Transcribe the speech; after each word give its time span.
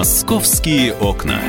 Московские 0.00 0.94
окна. 0.94 1.42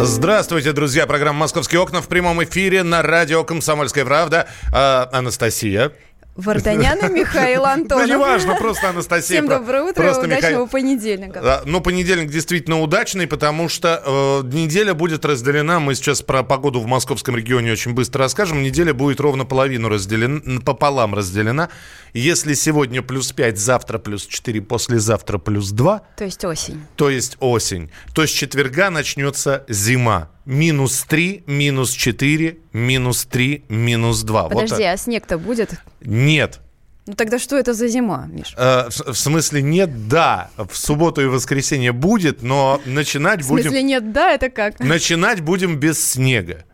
Здравствуйте, 0.00 0.72
друзья. 0.72 1.06
Программа 1.06 1.38
«Московские 1.38 1.80
окна» 1.80 2.02
в 2.02 2.08
прямом 2.08 2.42
эфире 2.42 2.82
на 2.82 3.02
радио 3.02 3.44
«Комсомольская 3.44 4.04
правда». 4.04 4.48
А, 4.72 5.08
Анастасия. 5.12 5.92
Вартаняна 6.36 7.08
Михаил 7.10 7.64
Антонов. 7.64 8.08
Да 8.08 8.14
неважно, 8.14 8.56
просто 8.56 8.90
Анастасия. 8.90 9.40
Всем 9.40 9.48
доброе 9.48 9.82
утро 9.84 10.02
просто 10.02 10.26
удачного 10.26 10.66
понедельника. 10.66 11.62
Ну, 11.64 11.80
понедельник 11.80 12.30
действительно 12.30 12.80
удачный, 12.80 13.26
потому 13.26 13.68
что 13.68 14.02
э, 14.04 14.46
неделя 14.54 14.94
будет 14.94 15.24
разделена. 15.24 15.78
Мы 15.80 15.94
сейчас 15.94 16.22
про 16.22 16.42
погоду 16.42 16.80
в 16.80 16.86
московском 16.86 17.36
регионе 17.36 17.72
очень 17.72 17.94
быстро 17.94 18.20
расскажем. 18.20 18.62
Неделя 18.62 18.92
будет 18.94 19.20
ровно 19.20 19.44
половину 19.44 19.88
разделена, 19.88 20.60
пополам 20.60 21.14
разделена. 21.14 21.68
Если 22.12 22.54
сегодня 22.54 23.02
плюс 23.02 23.32
5, 23.32 23.58
завтра 23.58 23.98
плюс 23.98 24.26
4, 24.26 24.60
послезавтра 24.62 25.38
плюс 25.38 25.70
2, 25.70 26.02
То 26.16 26.24
есть 26.24 26.44
осень. 26.44 26.82
то 26.96 27.10
есть 27.10 27.36
осень, 27.40 27.90
то 28.12 28.26
с 28.26 28.30
четверга 28.30 28.90
начнется 28.90 29.64
зима. 29.68 30.30
Минус 30.46 31.04
3, 31.08 31.44
минус 31.46 31.92
4, 31.92 32.58
минус 32.72 33.24
3, 33.24 33.64
минус 33.68 34.22
2. 34.22 34.42
Вот 34.42 34.52
Подожди, 34.52 34.84
так. 34.84 34.94
а 34.94 34.96
снег-то 34.96 35.38
будет? 35.38 35.70
Нет. 36.02 36.60
Ну 37.06 37.14
тогда 37.14 37.38
что 37.38 37.56
это 37.58 37.74
за 37.74 37.88
зима, 37.88 38.26
Миш? 38.30 38.54
Э, 38.56 38.88
в, 38.88 39.12
в 39.12 39.18
смысле 39.18 39.62
нет, 39.62 40.08
да. 40.08 40.50
В 40.56 40.74
субботу 40.76 41.20
и 41.20 41.26
воскресенье 41.26 41.92
будет, 41.92 42.42
но 42.42 42.80
начинать 42.86 43.42
В 43.42 43.48
будем... 43.48 43.64
смысле 43.64 43.82
нет, 43.82 44.12
да, 44.12 44.32
это 44.32 44.48
как? 44.48 44.80
Начинать 44.80 45.40
будем 45.40 45.76
без 45.76 46.12
снега. 46.12 46.64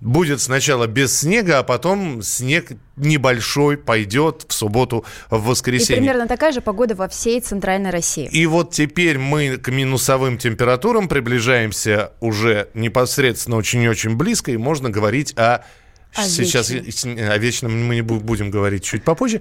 Будет 0.00 0.40
сначала 0.40 0.86
без 0.86 1.18
снега, 1.18 1.58
а 1.58 1.62
потом 1.62 2.22
снег 2.22 2.72
небольшой 2.96 3.76
пойдет 3.76 4.46
в 4.48 4.52
субботу, 4.54 5.04
в 5.28 5.36
И 5.44 5.48
воскресенье. 5.48 5.96
примерно 5.98 6.26
такая 6.26 6.52
же 6.52 6.62
погода 6.62 6.94
во 6.94 7.06
всей 7.06 7.38
центральной 7.40 7.90
России. 7.90 8.26
И 8.32 8.46
вот 8.46 8.72
теперь 8.72 9.18
мы 9.18 9.58
к 9.58 9.68
минусовым 9.70 10.38
температурам 10.38 11.06
приближаемся 11.06 12.12
уже 12.20 12.68
непосредственно 12.72 13.56
очень-очень 13.56 14.16
близко, 14.16 14.50
и 14.50 14.56
можно 14.56 14.88
говорить 14.88 15.34
о... 15.36 15.64
О 16.14 16.24
сейчас 16.24 16.70
вечном. 16.70 17.18
о 17.18 17.38
вечном 17.38 17.86
мы 17.86 17.94
не 17.96 18.00
бу- 18.00 18.18
будем 18.18 18.50
говорить 18.50 18.82
чуть 18.82 19.04
попозже. 19.04 19.40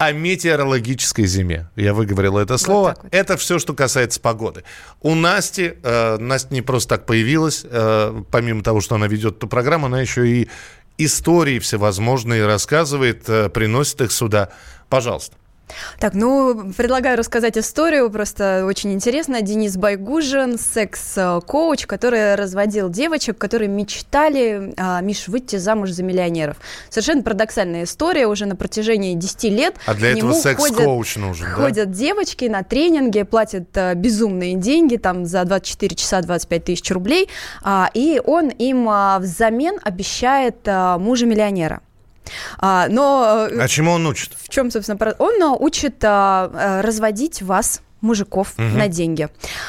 О 0.00 0.12
метеорологической 0.12 1.26
зиме. 1.26 1.68
Я 1.76 1.92
выговорил 1.92 2.38
это 2.38 2.56
слово. 2.56 2.94
так 2.94 3.02
вот. 3.04 3.14
Это 3.14 3.36
все, 3.36 3.58
что 3.58 3.74
касается 3.74 4.18
погоды. 4.18 4.64
У 5.02 5.14
Насти, 5.14 5.74
э, 5.82 6.16
Настя 6.16 6.54
не 6.54 6.62
просто 6.62 6.96
так 6.96 7.04
появилась, 7.04 7.66
э, 7.68 8.22
помимо 8.30 8.62
того, 8.62 8.80
что 8.80 8.94
она 8.94 9.08
ведет 9.08 9.36
эту 9.36 9.46
программу, 9.46 9.86
она 9.86 10.00
еще 10.00 10.26
и 10.26 10.48
истории 10.96 11.58
всевозможные 11.58 12.46
рассказывает, 12.46 13.28
э, 13.28 13.50
приносит 13.50 14.00
их 14.00 14.10
сюда. 14.10 14.48
Пожалуйста. 14.88 15.36
Так, 15.98 16.14
ну, 16.14 16.72
предлагаю 16.76 17.16
рассказать 17.16 17.58
историю, 17.58 18.10
просто 18.10 18.64
очень 18.66 18.92
интересно. 18.92 19.42
Денис 19.42 19.76
Байгужин, 19.76 20.58
секс-коуч, 20.58 21.86
который 21.86 22.34
разводил 22.34 22.88
девочек, 22.88 23.38
которые 23.38 23.68
мечтали, 23.68 24.74
а, 24.76 25.00
Миш, 25.00 25.28
выйти 25.28 25.56
замуж 25.56 25.90
за 25.90 26.02
миллионеров. 26.02 26.56
Совершенно 26.88 27.22
парадоксальная 27.22 27.84
история, 27.84 28.26
уже 28.26 28.46
на 28.46 28.56
протяжении 28.56 29.14
10 29.14 29.44
лет. 29.50 29.74
А 29.86 29.94
для 29.94 30.12
этого 30.12 30.32
секс-коуч 30.32 31.16
нужен, 31.16 31.46
да? 31.46 31.52
Ходят 31.54 31.90
девочки 31.90 32.44
на 32.46 32.62
тренинги, 32.62 33.22
платят 33.22 33.76
а, 33.76 33.94
безумные 33.94 34.54
деньги, 34.54 34.96
там 34.96 35.26
за 35.26 35.44
24 35.44 35.96
часа 35.96 36.20
25 36.22 36.64
тысяч 36.64 36.90
рублей, 36.90 37.28
а, 37.62 37.90
и 37.94 38.20
он 38.24 38.48
им 38.48 38.88
а, 38.88 39.18
взамен 39.18 39.78
обещает 39.82 40.56
а, 40.66 40.98
мужа-миллионера. 40.98 41.80
А, 42.58 42.86
но 42.88 43.48
э, 43.50 43.60
А 43.60 43.68
чему 43.68 43.92
он 43.92 44.06
учит? 44.06 44.32
в 44.38 44.48
чем, 44.48 44.70
собственно, 44.70 44.96
он 45.18 45.42
а, 45.42 45.54
учит 45.54 46.02
а, 46.04 46.50
а, 46.52 46.82
разводить 46.82 47.42
вас 47.42 47.82
мужиков 48.00 48.54
на 48.58 48.88
деньги, 48.88 49.28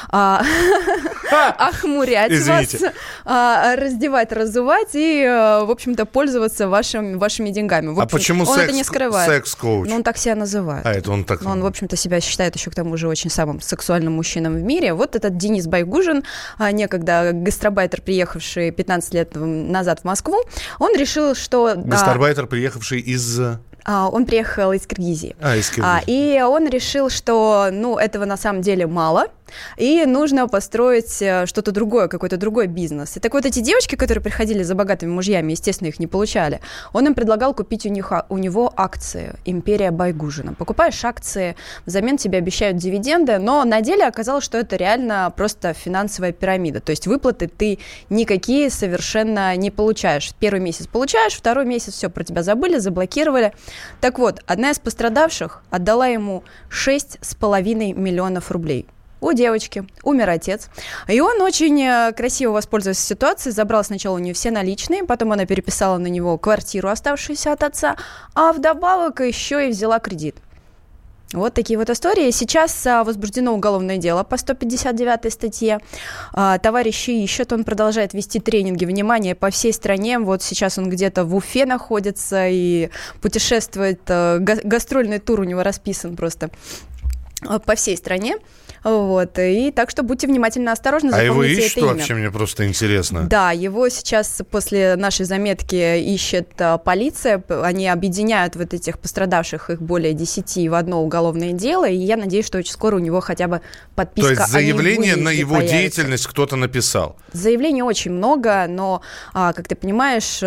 А, 0.10 0.44
охмурять 1.58 2.32
Извините. 2.32 2.78
вас, 2.80 2.94
а, 3.26 3.76
раздевать, 3.76 4.32
разувать 4.32 4.90
и, 4.94 5.24
а, 5.26 5.64
в 5.66 5.72
общем-то, 5.72 6.06
пользоваться 6.06 6.68
вашим, 6.68 7.20
вашими 7.20 7.50
деньгами. 7.50 7.88
В 7.90 8.00
А 8.00 8.04
общем, 8.04 8.18
почему 8.18 8.42
он 8.44 8.48
секс- 8.56 8.64
это 8.64 8.74
не 8.74 8.84
скрывает. 8.84 9.30
секс-коуч? 9.30 9.90
Ну, 9.90 9.96
он 9.96 10.04
так 10.04 10.18
себя 10.18 10.36
называет. 10.36 10.86
А, 10.86 10.92
это 10.92 11.12
он 11.12 11.24
так... 11.24 11.42
Он, 11.46 11.62
в 11.62 11.66
общем-то, 11.66 11.96
себя 11.96 12.20
считает 12.22 12.56
еще 12.56 12.70
к 12.72 12.76
тому 12.76 12.98
же 12.98 13.08
очень 13.08 13.30
самым 13.30 13.62
сексуальным 13.62 14.14
мужчиной 14.14 14.50
в 14.52 14.62
мире. 14.64 14.94
Вот 14.94 15.16
этот 15.16 15.38
Денис 15.38 15.68
Байгужин, 15.68 16.24
а, 16.58 16.72
некогда 16.72 17.32
гастробайтер, 17.34 18.02
приехавший 18.02 18.72
15 18.72 19.14
лет 19.14 19.32
назад 19.36 20.02
в 20.02 20.04
Москву, 20.06 20.42
он 20.80 20.96
решил, 20.96 21.36
что... 21.36 21.68
а, 21.68 21.76
Гастарбайтер, 21.76 22.48
приехавший 22.48 23.00
из... 23.00 23.40
а, 23.86 24.10
он 24.10 24.26
приехал 24.26 24.72
из 24.74 24.86
Киргизии. 24.86 25.36
А, 25.42 25.56
из 25.56 25.70
Киргизии. 25.70 25.90
А, 25.90 26.02
и 26.06 26.42
он 26.42 26.68
решил, 26.68 27.10
что 27.10 27.70
ну, 27.72 27.98
этого 27.98 28.26
на 28.26 28.38
самом 28.38 28.62
деле 28.62 28.88
мало, 28.88 29.28
и 29.78 30.06
нужно 30.06 30.48
построить 30.48 31.22
э, 31.22 31.46
что-то 31.46 31.72
другое, 31.72 32.08
какой-то 32.08 32.38
другой 32.38 32.68
бизнес. 32.68 33.18
И 33.18 33.20
так 33.20 33.34
вот 33.34 33.46
эти 33.46 33.60
девочки, 33.60 33.96
которые 33.96 34.24
приходили 34.24 34.64
за 34.64 34.76
богатыми 34.76 35.12
мужьями, 35.12 35.52
естественно, 35.52 35.88
их 35.88 36.00
не 36.00 36.08
получали, 36.08 36.60
он 36.94 37.08
им 37.08 37.14
предлагал 37.14 37.54
купить 37.54 37.86
у, 37.86 37.90
них, 37.90 38.12
а- 38.12 38.26
у 38.30 38.38
него 38.38 38.72
акции 38.76 39.34
«Империя 39.46 39.92
Байгужина». 39.92 40.54
Покупаешь 40.54 41.04
акции, 41.04 41.56
взамен 41.86 42.18
тебе 42.18 42.38
обещают 42.38 42.78
дивиденды, 42.78 43.38
но 43.38 43.64
на 43.64 43.82
деле 43.82 44.08
оказалось, 44.08 44.44
что 44.44 44.58
это 44.58 44.76
реально 44.76 45.32
просто 45.36 45.74
финансовая 45.74 46.32
пирамида. 46.32 46.80
То 46.80 46.92
есть 46.92 47.08
выплаты 47.08 47.48
ты 47.48 47.80
никакие 48.10 48.70
совершенно 48.70 49.56
не 49.56 49.72
получаешь. 49.72 50.34
Первый 50.40 50.60
месяц 50.60 50.88
получаешь, 50.88 51.34
второй 51.34 51.66
месяц 51.66 51.94
все 51.94 52.10
про 52.10 52.24
тебя 52.24 52.44
забыли, 52.44 52.78
заблокировали. 52.78 53.54
Так 54.00 54.20
вот, 54.20 54.42
одна 54.46 54.72
из 54.72 54.80
пострадавших 54.80 55.64
отдала 55.70 56.08
ему 56.08 56.44
6,5 56.70 57.94
миллионов 57.94 58.52
рублей. 58.52 58.88
У 59.22 59.34
девочки 59.34 59.86
умер 60.04 60.30
отец. 60.30 60.68
И 61.08 61.22
он 61.22 61.42
очень 61.42 61.82
э, 61.82 62.12
красиво 62.12 62.52
воспользовался 62.54 63.04
ситуацией, 63.06 63.54
забрал 63.54 63.84
сначала 63.84 64.16
у 64.16 64.20
нее 64.20 64.34
все 64.34 64.52
наличные, 64.52 65.04
потом 65.04 65.32
она 65.32 65.46
переписала 65.46 65.98
на 66.00 66.08
него 66.08 66.38
квартиру, 66.38 66.90
оставшуюся 66.90 67.54
от 67.54 67.64
отца, 67.64 67.96
а 68.34 68.52
вдобавок 68.52 69.20
еще 69.22 69.68
и 69.68 69.72
взяла 69.72 70.00
кредит. 70.00 70.36
Вот 71.34 71.54
такие 71.54 71.80
вот 71.80 71.90
истории. 71.90 72.30
Сейчас 72.32 72.86
а, 72.86 73.06
возбуждено 73.06 73.54
уголовное 73.54 73.96
дело 73.96 74.24
по 74.24 74.36
159 74.36 75.32
статье. 75.32 75.80
А, 76.34 76.58
товарищи 76.58 77.12
ищут, 77.12 77.54
он 77.54 77.64
продолжает 77.64 78.14
вести 78.14 78.42
тренинги. 78.42 78.84
Внимание, 78.84 79.34
по 79.34 79.50
всей 79.50 79.72
стране. 79.72 80.20
Вот 80.20 80.44
сейчас 80.44 80.78
он 80.78 80.90
где-то 80.90 81.24
в 81.24 81.34
Уфе 81.34 81.66
находится 81.66 82.48
и 82.50 82.90
путешествует. 83.22 84.02
а, 84.10 84.40
га- 84.40 84.60
гастрольный 84.62 85.20
тур 85.20 85.40
у 85.40 85.44
него 85.46 85.64
расписан 85.64 86.18
просто 86.18 86.50
по 87.66 87.76
всей 87.76 87.98
стране. 87.98 88.38
Вот. 88.84 89.38
И 89.38 89.72
так 89.72 89.92
что 89.92 90.02
будьте 90.02 90.26
внимательно 90.26 90.72
осторожны, 90.72 91.12
А 91.14 91.22
его 91.22 91.44
ищут 91.44 91.74
это 91.78 91.80
имя. 91.82 91.88
вообще, 91.90 92.14
мне 92.16 92.32
просто 92.32 92.68
интересно. 92.68 93.28
Да, 93.28 93.52
его 93.52 93.88
сейчас 93.90 94.42
после 94.50 94.96
нашей 94.96 95.26
заметки 95.26 96.00
ищет 96.00 96.50
а, 96.60 96.80
полиция. 96.80 97.44
Они 97.64 97.88
объединяют 97.88 98.56
вот 98.56 98.74
этих 98.74 98.98
пострадавших, 98.98 99.70
их 99.70 99.82
более 99.84 100.14
10 100.14 100.68
в 100.70 100.74
одно 100.74 101.04
уголовное 101.04 101.52
дело. 101.52 101.88
И 101.88 101.96
я 101.96 102.18
надеюсь, 102.18 102.48
что 102.48 102.58
очень 102.58 102.72
скоро 102.72 102.96
у 102.96 103.00
него 103.00 103.22
хотя 103.22 103.48
бы 103.48 103.62
подписка 103.96 104.34
То 104.34 104.42
есть 104.42 104.52
заявление 104.52 105.16
на 105.16 105.30
его 105.30 105.58
появится. 105.58 105.78
деятельность 105.78 106.26
кто-то 106.26 106.56
написал. 106.56 107.18
Заявлений 107.34 107.84
очень 107.84 108.12
много, 108.12 108.66
но, 108.68 109.02
а, 109.34 109.54
как 109.54 109.68
ты 109.68 109.76
понимаешь, 109.76 110.38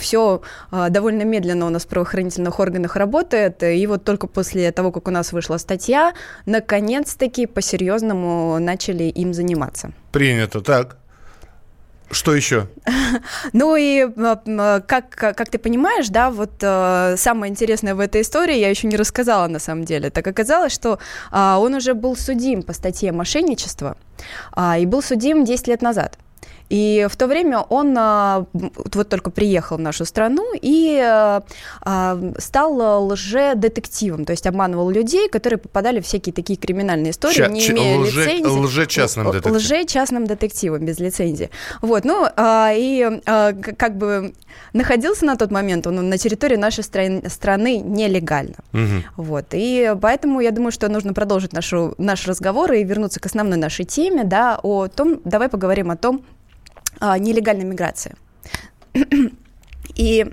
все 0.00 0.42
довольно 0.90 1.22
медленно 1.22 1.66
у 1.66 1.70
нас 1.70 1.84
в 1.84 1.88
правоохранительных 1.88 2.60
органах 2.60 2.96
работает. 2.96 3.62
И 3.62 3.86
вот 3.86 4.04
только 4.04 4.26
после 4.26 4.70
того, 4.72 4.92
как 4.92 5.08
у 5.08 5.10
нас 5.10 5.32
вышла 5.32 5.56
статья, 5.56 6.12
наконец-таки 6.46 7.46
по-серьезному 7.46 8.58
начали 8.58 9.04
им 9.04 9.34
заниматься. 9.34 9.92
Принято. 10.12 10.60
Так. 10.60 10.98
Что 12.10 12.34
еще? 12.34 12.68
Ну 13.52 13.76
и 13.76 14.06
как, 14.86 15.10
как 15.10 15.50
ты 15.50 15.58
понимаешь, 15.58 16.08
да, 16.08 16.30
вот 16.30 16.52
э, 16.60 17.14
самое 17.16 17.50
интересное 17.50 17.94
в 17.94 18.00
этой 18.00 18.22
истории 18.22 18.56
я 18.56 18.70
еще 18.70 18.88
не 18.88 18.96
рассказала 18.96 19.46
на 19.46 19.58
самом 19.58 19.84
деле. 19.84 20.10
Так 20.10 20.26
оказалось, 20.26 20.72
что 20.72 20.98
а, 21.30 21.58
он 21.60 21.74
уже 21.74 21.94
был 21.94 22.16
судим 22.16 22.62
по 22.62 22.72
статье 22.72 23.12
мошенничества 23.12 23.96
и 24.78 24.86
был 24.86 25.02
судим 25.02 25.44
10 25.44 25.68
лет 25.68 25.82
назад. 25.82 26.18
И 26.70 27.06
в 27.10 27.16
то 27.16 27.26
время 27.26 27.60
он 27.60 27.94
а, 27.98 28.46
вот 28.52 29.08
только 29.08 29.30
приехал 29.30 29.76
в 29.76 29.80
нашу 29.80 30.04
страну 30.04 30.52
и 30.60 30.98
а, 30.98 31.42
а, 31.82 32.18
стал 32.38 33.06
лже-детективом, 33.06 34.24
то 34.24 34.32
есть 34.32 34.46
обманывал 34.46 34.90
людей, 34.90 35.28
которые 35.28 35.58
попадали 35.58 36.00
в 36.00 36.06
всякие 36.06 36.32
такие 36.32 36.58
криминальные 36.58 37.10
истории, 37.10 37.34
Ча- 37.34 37.48
не 37.48 37.66
имея 37.68 37.98
лже- 37.98 38.24
лицензии. 38.24 38.46
лже-частным 38.60 39.26
детективом. 39.26 39.56
Лже-частным 39.58 40.26
детективом 40.26 40.84
без 40.84 40.98
лицензии. 40.98 41.50
Вот, 41.82 42.04
ну, 42.04 42.26
и 42.36 43.20
как 43.76 43.96
бы 43.96 44.32
находился 44.72 45.24
на 45.26 45.36
тот 45.36 45.50
момент 45.50 45.86
он 45.86 46.08
на 46.08 46.18
территории 46.18 46.56
нашей 46.56 46.82
стран- 46.84 47.22
страны 47.28 47.78
нелегально. 47.78 48.54
Мгм. 48.72 49.04
Вот, 49.16 49.46
и 49.52 49.94
поэтому 50.00 50.40
я 50.40 50.50
думаю, 50.50 50.72
что 50.72 50.88
нужно 50.88 51.12
продолжить 51.12 51.52
нашу, 51.52 51.94
наш 51.98 52.26
разговор 52.26 52.72
и 52.72 52.84
вернуться 52.84 53.20
к 53.20 53.26
основной 53.26 53.58
нашей 53.58 53.84
теме, 53.84 54.24
да, 54.24 54.58
о 54.62 54.88
том, 54.88 55.20
давай 55.24 55.48
поговорим 55.48 55.90
о 55.90 55.96
том, 55.96 56.24
нелегальной 57.00 57.64
миграции. 57.64 58.16
И 59.94 60.26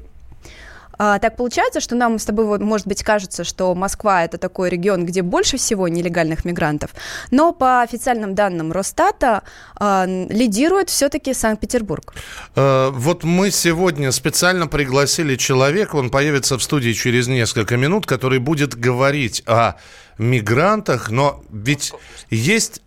А, 1.04 1.18
так 1.18 1.36
получается, 1.36 1.80
что 1.80 1.96
нам 1.96 2.19
с 2.19 2.25
тобой, 2.25 2.46
вот, 2.46 2.62
может 2.62 2.86
быть, 2.86 3.02
кажется, 3.02 3.44
что 3.44 3.74
Москва 3.74 4.24
это 4.24 4.38
такой 4.38 4.69
регион, 4.69 5.04
где 5.04 5.24
больше 5.24 5.58
всего 5.58 5.88
нелегальных 5.88 6.46
мигрантов, 6.46 6.92
но 7.31 7.54
по 7.54 7.81
официальным 7.81 8.36
данным 8.36 8.72
Росстата 8.72 9.42
а, 9.75 10.06
лидирует 10.06 10.92
все-таки 10.92 11.34
Санкт-Петербург. 11.34 12.13
А, 12.56 12.92
вот 12.92 13.24
мы 13.24 13.50
сегодня 13.50 14.12
специально 14.12 14.68
пригласили 14.68 15.38
человека, 15.38 15.96
он 15.96 16.12
появится 16.12 16.60
в 16.60 16.62
студии 16.62 16.94
через 16.94 17.28
несколько 17.28 17.78
минут, 17.78 18.06
который 18.06 18.38
будет 18.38 18.75
говорить 18.75 19.42
о 19.48 19.78
мигрантах, 20.19 21.10
но 21.10 21.44
ведь 21.50 21.94
есть 22.30 22.84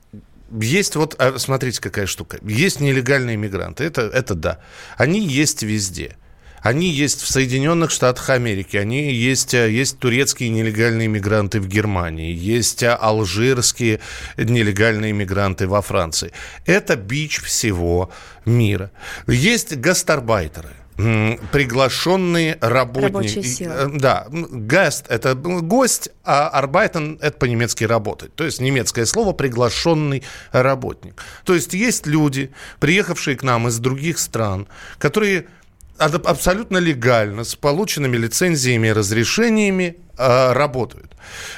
есть 0.51 0.97
вот, 0.97 1.15
а, 1.19 1.39
смотрите, 1.39 1.81
какая 1.81 2.07
штука. 2.07 2.39
Есть 2.43 2.81
нелегальные 2.81 3.37
мигранты, 3.37 3.85
это, 3.85 4.03
это 4.03 4.35
да. 4.35 4.61
Они 4.97 5.21
есть 5.27 5.63
везде. 5.63 6.17
Они 6.63 6.89
есть 6.89 7.21
в 7.21 7.31
Соединенных 7.31 7.91
Штатах 7.91 8.31
Америки, 8.31 8.79
они 8.79 9.13
есть, 9.13 9.53
э, 9.53 9.71
есть 9.71 9.99
турецкие 9.99 10.49
нелегальные 10.49 11.09
мигранты 11.09 11.61
в 11.61 11.69
Германии, 11.69 12.33
есть 12.33 12.83
э, 12.83 12.89
алжирские 12.89 14.01
нелегальные 14.39 15.13
мигранты 15.13 15.69
во 15.69 15.83
Франции. 15.83 16.33
Это 16.65 16.97
бич 16.97 17.43
всего 17.43 18.11
мира. 18.47 18.91
Есть 19.27 19.77
гастарбайтеры– 19.77 20.71
приглашенные 20.97 22.59
работники. 22.61 23.65
Рабочая 23.65 23.99
Да, 23.99 24.27
гаст– 24.31 25.07
это 25.09 25.35
гость, 25.35 26.11
а 26.25 26.49
арбайтен– 26.49 27.19
это 27.21 27.37
по-немецки 27.37 27.85
работать. 27.85 28.35
То 28.35 28.45
есть 28.45 28.61
немецкое 28.61 29.05
слово 29.05 29.33
«приглашенный 29.33 30.23
работник». 30.53 31.21
То 31.45 31.55
есть 31.55 31.75
есть 31.75 32.07
люди, 32.07 32.53
приехавшие 32.79 33.37
к 33.37 33.43
нам 33.43 33.69
из 33.69 33.79
других 33.79 34.19
стран, 34.19 34.69
которые 34.99 35.47
абсолютно 35.99 36.79
легально, 36.79 37.45
с 37.45 37.55
полученными 37.55 38.17
лицензиями 38.17 38.89
и 38.89 38.93
разрешениями 38.93 39.97
э, 40.17 40.53
работают. 40.53 41.13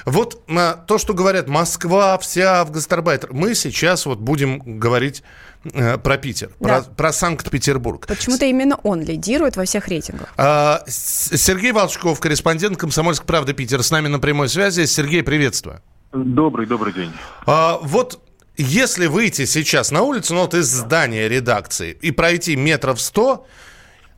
Вот 0.04 0.42
э, 0.48 0.74
то, 0.86 0.98
что 0.98 1.14
говорят 1.14 1.48
Москва, 1.48 2.18
вся 2.18 2.64
в 2.64 2.70
гастарбайтер, 2.70 3.32
мы 3.32 3.54
сейчас 3.54 4.04
вот 4.06 4.18
будем 4.18 4.78
говорить 4.78 5.22
Э, 5.22 5.45
про 6.02 6.16
Питер, 6.18 6.50
да. 6.60 6.82
про, 6.82 6.82
про 6.82 7.12
Санкт-Петербург. 7.12 8.06
Почему-то 8.06 8.44
именно 8.44 8.76
он 8.82 9.02
лидирует 9.02 9.56
во 9.56 9.64
всех 9.64 9.88
рейтингах. 9.88 10.32
А, 10.36 10.82
Сергей 10.86 11.72
Волчков, 11.72 12.20
корреспондент 12.20 12.76
«Комсомольской 12.76 13.26
правды 13.26 13.52
Питер», 13.52 13.82
с 13.82 13.90
нами 13.90 14.08
на 14.08 14.18
прямой 14.18 14.48
связи. 14.48 14.84
Сергей, 14.86 15.22
приветствую. 15.22 15.80
Добрый, 16.12 16.66
добрый 16.66 16.92
день. 16.92 17.12
А, 17.46 17.78
вот 17.82 18.20
если 18.56 19.06
выйти 19.06 19.44
сейчас 19.44 19.90
на 19.90 20.02
улицу, 20.02 20.34
ну 20.34 20.40
вот 20.40 20.54
из 20.54 20.66
здания 20.66 21.28
редакции, 21.28 21.96
и 22.00 22.10
пройти 22.10 22.56
метров 22.56 23.00
сто, 23.00 23.46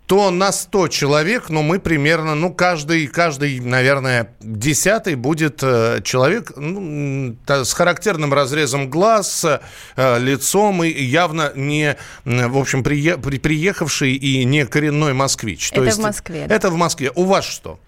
то 0.09 0.31
на 0.31 0.53
100 0.53 0.89
человек, 0.89 1.51
ну, 1.51 1.63
мы 1.63 1.79
примерно, 1.79 2.35
ну, 2.35 2.51
каждый, 2.51 3.07
каждый, 3.09 3.61
наверное, 3.61 4.35
десятый 4.41 5.17
будет 5.17 5.63
э, 5.63 6.01
человек 6.03 6.53
ну, 6.57 7.37
с 7.47 7.75
характерным 7.75 8.33
разрезом 8.33 8.89
глаз, 8.89 9.45
э, 9.45 10.19
лицом 10.19 10.83
и 10.83 10.89
явно 10.89 11.53
не, 11.55 11.99
в 12.25 12.57
общем, 12.57 12.83
прие, 12.83 13.19
при, 13.19 13.39
приехавший 13.39 14.15
и 14.15 14.47
не 14.47 14.65
коренной 14.65 15.13
москвич. 15.13 15.71
Это 15.73 15.85
есть, 15.85 15.99
в 15.99 16.03
Москве. 16.03 16.47
Да? 16.49 16.55
Это 16.55 16.71
в 16.71 16.77
Москве. 16.77 17.13
У 17.15 17.25
вас 17.25 17.45
что? 17.45 17.79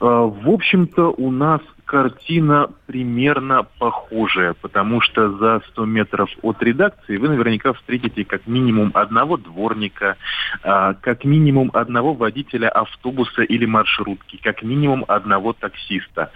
Э, 0.00 0.06
в 0.06 0.50
общем-то, 0.50 1.14
у 1.16 1.30
нас 1.30 1.60
картина 1.94 2.70
примерно 2.86 3.68
похожая, 3.78 4.54
потому 4.60 5.00
что 5.00 5.30
за 5.38 5.62
100 5.68 5.84
метров 5.84 6.28
от 6.42 6.60
редакции 6.60 7.18
вы 7.18 7.28
наверняка 7.28 7.72
встретите 7.72 8.24
как 8.24 8.48
минимум 8.48 8.90
одного 8.94 9.36
дворника, 9.36 10.16
а, 10.64 10.94
как 10.94 11.24
минимум 11.24 11.70
одного 11.72 12.12
водителя 12.12 12.68
автобуса 12.68 13.42
или 13.42 13.64
маршрутки, 13.64 14.40
как 14.42 14.64
минимум 14.64 15.04
одного 15.06 15.52
таксиста. 15.52 16.32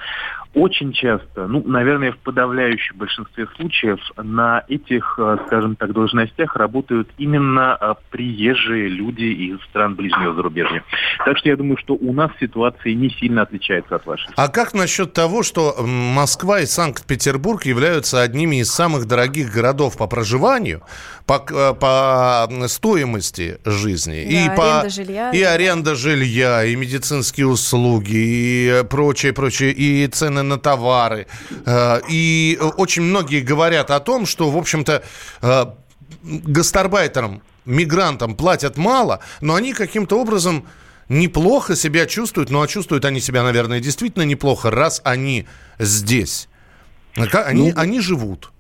Очень 0.55 0.93
часто, 0.93 1.47
ну, 1.47 1.63
наверное, 1.67 2.13
в 2.13 2.19
подавляющем 2.19 2.97
большинстве 2.97 3.47
случаев 3.57 4.01
на 4.17 4.65
этих, 4.69 5.19
а, 5.19 5.39
скажем 5.47 5.77
так, 5.77 5.93
должностях 5.93 6.57
работают 6.57 7.09
именно 7.19 7.75
а, 7.75 7.97
приезжие 8.11 8.89
люди 8.89 9.25
из 9.25 9.61
стран 9.69 9.95
ближнего 9.95 10.35
зарубежья. 10.35 10.83
Так 11.25 11.37
что 11.37 11.51
я 11.51 11.57
думаю, 11.57 11.77
что 11.77 11.95
у 11.95 12.13
нас 12.15 12.31
ситуация 12.41 12.95
не 12.95 13.11
сильно 13.11 13.43
отличается 13.43 13.97
от 13.97 14.07
вашей. 14.07 14.31
А 14.37 14.49
как 14.49 14.73
насчет 14.73 15.13
того, 15.13 15.43
что 15.43 15.75
Москва 15.85 16.61
и 16.61 16.67
Санкт-Петербург 16.67 17.67
являются 17.67 18.23
одними 18.23 18.61
из 18.61 18.71
самых 18.71 19.07
дорогих 19.07 19.53
городов 19.53 19.99
по 19.99 20.07
проживанию, 20.07 20.83
по, 21.27 21.45
э, 21.51 21.75
по 21.75 22.49
стоимости 22.69 23.59
жизни, 23.67 24.25
да, 24.25 24.55
и, 24.55 24.57
по, 24.57 24.89
жилья, 24.89 25.31
и 25.31 25.43
аренда 25.43 25.95
жилья, 25.95 26.65
и 26.65 26.75
медицинские 26.75 27.47
услуги, 27.47 28.17
и 28.17 28.85
прочее, 28.89 29.35
прочее, 29.35 29.73
и 29.73 30.07
цены 30.07 30.38
на 30.43 30.59
товары. 30.59 31.27
Э, 31.67 32.01
и 32.09 32.59
очень 32.77 33.03
многие 33.03 33.41
говорят 33.41 33.91
о 33.91 34.01
том, 34.01 34.27
что, 34.27 34.51
в 34.51 34.57
общем-то, 34.57 35.03
э, 35.43 35.67
гастарбайтерам, 36.23 37.43
мигрантам 37.65 38.35
платят 38.35 38.77
мало, 38.77 39.21
но 39.41 39.55
они 39.55 39.73
каким-то 39.73 40.19
образом 40.21 40.67
неплохо 41.09 41.77
себя 41.77 42.07
чувствуют, 42.07 42.51
ну 42.51 42.63
а 42.63 42.69
чувствуют 42.69 43.05
они 43.05 43.21
себя, 43.21 43.43
наверное, 43.43 43.81
действительно 43.81 44.23
неплохо, 44.23 44.71
раз 44.71 45.01
они 45.05 45.47
здесь. 45.79 46.49
Они, 47.15 47.73
ну, 47.73 47.81
они 47.81 48.01
живут. 48.01 48.53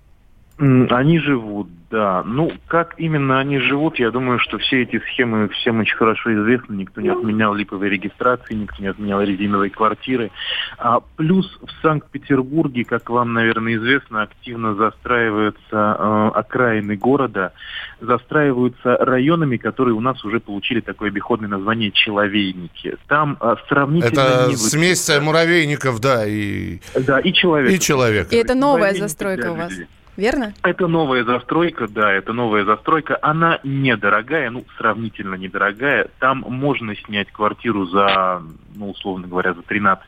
Они 0.58 1.20
живут, 1.20 1.68
да. 1.88 2.24
Ну, 2.24 2.50
как 2.66 2.94
именно 2.98 3.38
они 3.38 3.60
живут, 3.60 3.98
я 4.00 4.10
думаю, 4.10 4.40
что 4.40 4.58
все 4.58 4.82
эти 4.82 4.98
схемы 4.98 5.48
всем 5.50 5.78
очень 5.78 5.96
хорошо 5.96 6.34
известны. 6.34 6.74
Никто 6.74 7.00
не 7.00 7.10
отменял 7.10 7.54
липовые 7.54 7.90
регистрации, 7.90 8.54
никто 8.54 8.82
не 8.82 8.88
отменял 8.88 9.22
резиновые 9.22 9.70
квартиры. 9.70 10.32
А 10.78 11.00
плюс 11.16 11.46
в 11.62 11.82
Санкт-Петербурге, 11.82 12.84
как 12.84 13.08
вам, 13.08 13.34
наверное, 13.34 13.76
известно, 13.76 14.22
активно 14.22 14.74
застраиваются 14.74 15.60
э, 15.70 16.30
окраины 16.34 16.96
города, 16.96 17.52
застраиваются 18.00 18.96
районами, 18.96 19.58
которые 19.58 19.94
у 19.94 20.00
нас 20.00 20.24
уже 20.24 20.40
получили 20.40 20.80
такое 20.80 21.10
обиходное 21.10 21.48
название 21.48 21.92
«человейники». 21.92 22.96
Там 23.06 23.38
э, 23.40 23.54
сравнительно... 23.68 24.20
Это 24.20 24.56
смесь 24.56 25.08
муравейников, 25.20 26.00
да, 26.00 26.26
и... 26.26 26.80
Да, 26.98 27.20
и 27.20 27.32
человек. 27.32 27.70
И 27.70 27.78
человек. 27.78 28.32
И 28.32 28.36
это 28.36 28.56
новая 28.56 28.92
застройка 28.94 29.52
у 29.52 29.54
вас 29.54 29.72
верно? 30.18 30.52
Это 30.62 30.86
новая 30.86 31.24
застройка, 31.24 31.88
да, 31.88 32.12
это 32.12 32.32
новая 32.32 32.64
застройка. 32.64 33.18
Она 33.22 33.60
недорогая, 33.62 34.50
ну, 34.50 34.64
сравнительно 34.76 35.36
недорогая. 35.36 36.08
Там 36.18 36.44
можно 36.46 36.94
снять 36.96 37.30
квартиру 37.32 37.86
за, 37.86 38.42
ну, 38.74 38.90
условно 38.90 39.26
говоря, 39.26 39.54
за 39.54 39.60
13-15 39.60 39.98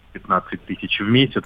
тысяч 0.67 1.01
в 1.01 1.09
месяц. 1.09 1.45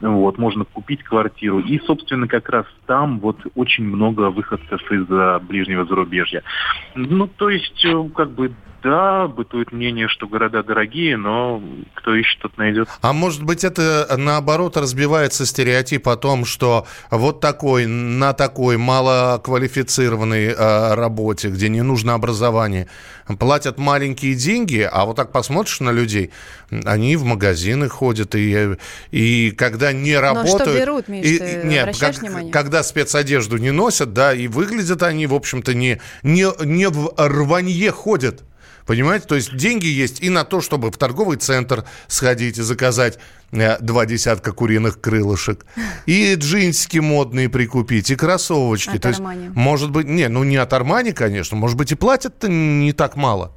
Вот, 0.00 0.38
можно 0.38 0.64
купить 0.64 1.02
квартиру. 1.02 1.58
И, 1.58 1.78
собственно, 1.80 2.28
как 2.28 2.48
раз 2.48 2.66
там 2.86 3.18
вот 3.18 3.38
очень 3.54 3.84
много 3.84 4.30
выходцев 4.30 4.80
из 4.92 5.06
ближнего 5.46 5.84
зарубежья. 5.86 6.42
Ну, 6.94 7.26
то 7.26 7.50
есть, 7.50 7.84
э, 7.84 8.08
как 8.14 8.30
бы, 8.32 8.52
да, 8.82 9.28
бытует 9.28 9.72
мнение, 9.72 10.08
что 10.08 10.26
города 10.26 10.62
дорогие, 10.62 11.16
но 11.16 11.62
кто 11.94 12.14
ищет, 12.14 12.40
тот 12.40 12.58
найдет. 12.58 12.88
А 13.00 13.12
может 13.12 13.42
быть, 13.42 13.64
это 13.64 14.06
наоборот 14.18 14.76
разбивается 14.76 15.46
стереотип 15.46 16.08
о 16.08 16.16
том, 16.16 16.44
что 16.44 16.86
вот 17.10 17.40
такой, 17.40 17.86
на 18.02 18.32
такой 18.32 18.76
малоквалифицированной 18.76 20.46
э, 20.46 20.94
работе, 20.94 21.48
где 21.48 21.68
не 21.68 21.82
нужно 21.82 22.14
образование, 22.14 22.88
платят 23.38 23.78
маленькие 23.78 24.34
деньги, 24.34 24.88
а 24.90 25.04
вот 25.04 25.16
так 25.16 25.32
посмотришь 25.32 25.80
на 25.80 25.90
людей, 25.90 26.30
они 26.84 27.16
в 27.16 27.24
магазины 27.24 27.88
ходят, 27.88 28.34
и, 28.34 28.76
и 29.10 29.50
когда 29.52 29.92
не 29.92 30.16
работают... 30.16 30.58
Но 30.58 30.64
что 30.64 30.78
берут, 30.78 31.08
Миш, 31.08 31.26
и, 31.26 31.38
ты 31.38 31.62
нет, 31.64 31.96
как, 31.98 32.16
внимание? 32.18 32.52
Когда 32.52 32.82
спецодежду 32.82 33.56
не 33.56 33.70
носят, 33.70 34.12
да, 34.12 34.34
и 34.34 34.48
выглядят 34.48 35.02
они, 35.02 35.26
в 35.26 35.34
общем-то, 35.34 35.74
не, 35.74 36.00
не, 36.22 36.46
не 36.64 36.88
в 36.88 37.12
рванье 37.16 37.90
ходят. 37.90 38.42
Понимаете? 38.86 39.26
То 39.26 39.34
есть 39.34 39.56
деньги 39.56 39.86
есть 39.86 40.20
и 40.20 40.28
на 40.28 40.44
то, 40.44 40.60
чтобы 40.60 40.90
в 40.90 40.96
торговый 40.96 41.36
центр 41.36 41.84
сходить 42.08 42.58
и 42.58 42.62
заказать 42.62 43.18
э, 43.52 43.78
два 43.80 44.06
десятка 44.06 44.52
куриных 44.52 45.00
крылышек, 45.00 45.64
и 46.06 46.34
джинсики 46.34 46.98
модные 46.98 47.48
прикупить, 47.48 48.10
и 48.10 48.16
кроссовочки. 48.16 48.96
От 48.96 49.02
то 49.02 49.08
Армани. 49.10 49.44
есть, 49.44 49.56
может 49.56 49.90
быть, 49.90 50.06
не, 50.06 50.28
ну 50.28 50.44
не 50.44 50.56
от 50.56 50.72
Армани, 50.72 51.12
конечно, 51.12 51.56
может 51.56 51.76
быть, 51.76 51.92
и 51.92 51.94
платят-то 51.94 52.48
не 52.48 52.92
так 52.92 53.16
мало. 53.16 53.56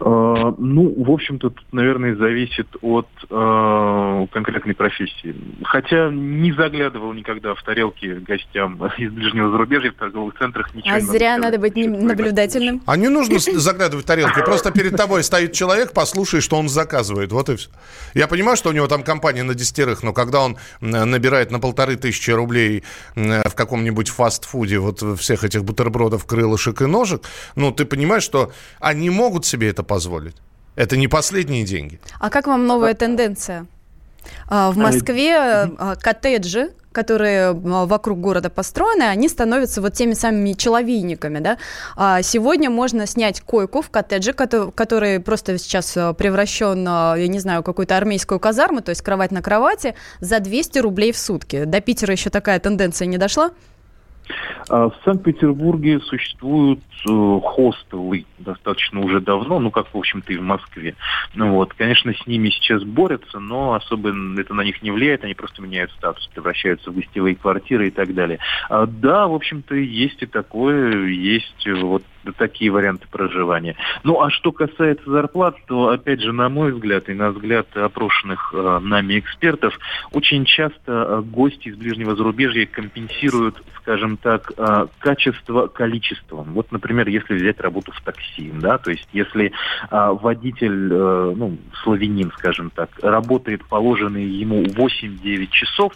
Э, 0.00 0.52
ну, 0.58 0.94
в 1.04 1.10
общем-то, 1.10 1.50
тут, 1.50 1.72
наверное, 1.72 2.14
зависит 2.14 2.68
от 2.82 3.08
э, 3.28 4.26
конкретной 4.30 4.74
профессии. 4.74 5.34
Хотя 5.64 6.10
не 6.10 6.52
заглядывал 6.52 7.12
никогда 7.12 7.54
в 7.54 7.62
тарелки 7.62 8.18
гостям 8.20 8.84
из 8.98 9.10
ближнего 9.10 9.50
зарубежья 9.50 9.90
в 9.90 9.94
торговых 9.94 10.38
центрах. 10.38 10.74
Ничего 10.74 10.94
а 10.94 11.00
зря 11.00 11.36
надо 11.38 11.58
быть 11.58 11.74
наблюдательным. 11.76 12.82
А 12.86 12.96
не 12.96 13.08
нужно 13.08 13.38
заглядывать 13.38 14.04
в 14.04 14.08
тарелки. 14.08 14.40
Просто 14.44 14.70
перед 14.70 14.96
тобой 14.96 15.24
стоит 15.24 15.52
человек, 15.52 15.92
послушай, 15.92 16.40
что 16.40 16.56
он 16.56 16.68
заказывает. 16.68 17.32
Вот 17.32 17.48
и 17.48 17.56
все. 17.56 17.68
Я 18.14 18.28
понимаю, 18.28 18.56
что 18.56 18.70
у 18.70 18.72
него 18.72 18.86
там 18.86 19.02
компания 19.02 19.42
на 19.42 19.54
десятерых, 19.54 20.02
но 20.02 20.12
когда 20.12 20.40
он 20.40 20.56
набирает 20.80 21.50
на 21.50 21.58
полторы 21.58 21.96
тысячи 21.96 22.30
рублей 22.30 22.84
в 23.14 23.54
каком-нибудь 23.54 24.08
фастфуде 24.08 24.78
вот 24.78 25.02
всех 25.18 25.44
этих 25.44 25.64
бутербродов, 25.64 26.24
крылышек 26.24 26.82
и 26.82 26.86
ножек, 26.86 27.22
ну, 27.56 27.72
ты 27.72 27.84
понимаешь, 27.84 28.22
что 28.22 28.52
они 28.80 29.10
могут 29.10 29.44
себе 29.48 29.70
это 29.70 29.82
позволить. 29.82 30.36
Это 30.76 30.96
не 30.96 31.08
последние 31.08 31.64
деньги. 31.64 31.98
А 32.20 32.30
как 32.30 32.46
вам 32.46 32.66
новая 32.66 32.94
тенденция? 32.94 33.66
А, 34.48 34.70
в 34.70 34.76
Москве 34.76 35.36
а, 35.36 35.96
коттеджи, 35.96 36.70
которые 36.92 37.52
вокруг 37.52 38.20
города 38.20 38.50
построены, 38.50 39.04
они 39.04 39.28
становятся 39.28 39.80
вот 39.80 39.92
теми 39.92 40.14
самыми 40.14 40.52
человейниками, 40.54 41.38
да. 41.38 41.58
А 41.96 42.22
сегодня 42.22 42.70
можно 42.70 43.06
снять 43.06 43.40
койку 43.40 43.82
в 43.82 43.90
коттедже, 43.90 44.32
который 44.32 45.20
просто 45.20 45.58
сейчас 45.58 45.92
превращен, 46.16 46.84
я 46.84 47.28
не 47.28 47.38
знаю, 47.38 47.62
какую-то 47.62 47.96
армейскую 47.96 48.40
казарму, 48.40 48.80
то 48.80 48.90
есть 48.90 49.02
кровать 49.02 49.30
на 49.30 49.42
кровати, 49.42 49.94
за 50.20 50.40
200 50.40 50.78
рублей 50.78 51.12
в 51.12 51.18
сутки. 51.18 51.64
До 51.64 51.80
Питера 51.80 52.12
еще 52.12 52.30
такая 52.30 52.58
тенденция 52.58 53.06
не 53.06 53.18
дошла? 53.18 53.50
А 54.68 54.88
в 54.88 54.94
Санкт-Петербурге 55.04 56.00
существуют 56.00 56.80
хостелы 57.04 58.24
достаточно 58.38 59.00
уже 59.00 59.20
давно, 59.20 59.58
ну, 59.58 59.70
как, 59.70 59.92
в 59.92 59.96
общем-то, 59.96 60.32
и 60.32 60.36
в 60.36 60.42
Москве. 60.42 60.94
Ну, 61.34 61.52
вот, 61.52 61.74
конечно, 61.74 62.12
с 62.12 62.26
ними 62.26 62.50
сейчас 62.50 62.82
борются, 62.82 63.38
но 63.38 63.74
особо 63.74 64.10
это 64.40 64.54
на 64.54 64.62
них 64.62 64.82
не 64.82 64.90
влияет, 64.90 65.24
они 65.24 65.34
просто 65.34 65.62
меняют 65.62 65.90
статус, 65.92 66.26
превращаются 66.28 66.90
в 66.90 66.94
гостевые 66.94 67.36
квартиры 67.36 67.88
и 67.88 67.90
так 67.90 68.14
далее. 68.14 68.38
А, 68.68 68.86
да, 68.86 69.26
в 69.26 69.34
общем-то, 69.34 69.74
есть 69.74 70.22
и 70.22 70.26
такое, 70.26 71.06
есть 71.06 71.66
вот 71.66 72.02
такие 72.36 72.70
варианты 72.70 73.06
проживания. 73.10 73.76
Ну, 74.02 74.20
а 74.20 74.30
что 74.30 74.52
касается 74.52 75.10
зарплат, 75.10 75.56
то, 75.66 75.88
опять 75.88 76.20
же, 76.20 76.32
на 76.32 76.48
мой 76.48 76.72
взгляд 76.72 77.08
и 77.08 77.14
на 77.14 77.30
взгляд 77.30 77.74
опрошенных 77.76 78.52
э, 78.52 78.78
нами 78.82 79.18
экспертов, 79.18 79.78
очень 80.12 80.44
часто 80.44 80.72
э, 80.86 81.22
гости 81.22 81.68
из 81.68 81.76
ближнего 81.76 82.14
зарубежья 82.16 82.66
компенсируют, 82.66 83.62
скажем 83.80 84.16
так, 84.16 84.52
э, 84.56 84.86
качество 84.98 85.68
количеством. 85.68 86.52
Вот, 86.52 86.70
например, 86.70 86.87
если 87.08 87.34
взять 87.34 87.60
работу 87.60 87.92
в 87.92 88.00
такси, 88.02 88.50
да, 88.54 88.78
то 88.78 88.90
есть 88.90 89.08
если 89.12 89.46
э, 89.46 89.50
водитель, 89.90 90.92
э, 90.92 91.34
ну, 91.36 91.58
славянин, 91.82 92.32
скажем 92.38 92.70
так, 92.70 92.90
работает 93.02 93.64
положенные 93.66 94.28
ему 94.28 94.62
8-9 94.62 95.48
часов, 95.50 95.92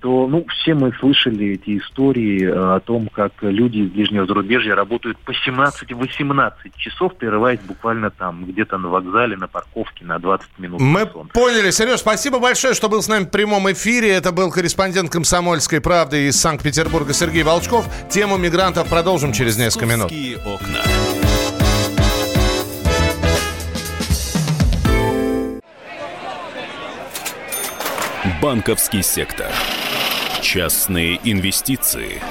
то, 0.00 0.26
ну, 0.26 0.46
все 0.48 0.74
мы 0.74 0.92
слышали 0.98 1.54
эти 1.54 1.78
истории 1.78 2.44
э, 2.44 2.76
о 2.76 2.80
том, 2.80 3.08
как 3.08 3.32
люди 3.42 3.78
из 3.78 3.90
ближнего 3.90 4.26
зарубежья 4.26 4.74
работают 4.74 5.18
по 5.18 5.32
17-18 5.32 6.52
часов, 6.76 7.14
прерываясь 7.16 7.60
буквально 7.60 8.10
там 8.10 8.46
где-то 8.46 8.78
на 8.78 8.88
вокзале, 8.88 9.36
на 9.36 9.46
парковке 9.46 10.04
на 10.04 10.18
20 10.18 10.58
минут. 10.58 10.80
Мы 10.80 11.06
поняли. 11.06 11.70
Сереж, 11.70 12.00
спасибо 12.00 12.38
большое, 12.38 12.74
что 12.74 12.88
был 12.88 13.02
с 13.02 13.08
нами 13.08 13.24
в 13.24 13.30
прямом 13.30 13.70
эфире. 13.72 14.10
Это 14.10 14.32
был 14.32 14.50
корреспондент 14.50 15.10
«Комсомольской 15.10 15.80
правды» 15.80 16.28
из 16.28 16.40
Санкт-Петербурга 16.40 17.12
Сергей 17.12 17.42
Волчков. 17.42 17.86
Тему 18.08 18.38
мигрантов 18.38 18.88
продолжим 18.88 19.32
через 19.32 19.58
несколько 19.58 19.86
минут. 19.86 20.10
Окна. 20.36 20.82
Банковский 28.40 29.02
сектор. 29.02 29.52
Частные 30.40 31.20
инвестиции. 31.24 32.22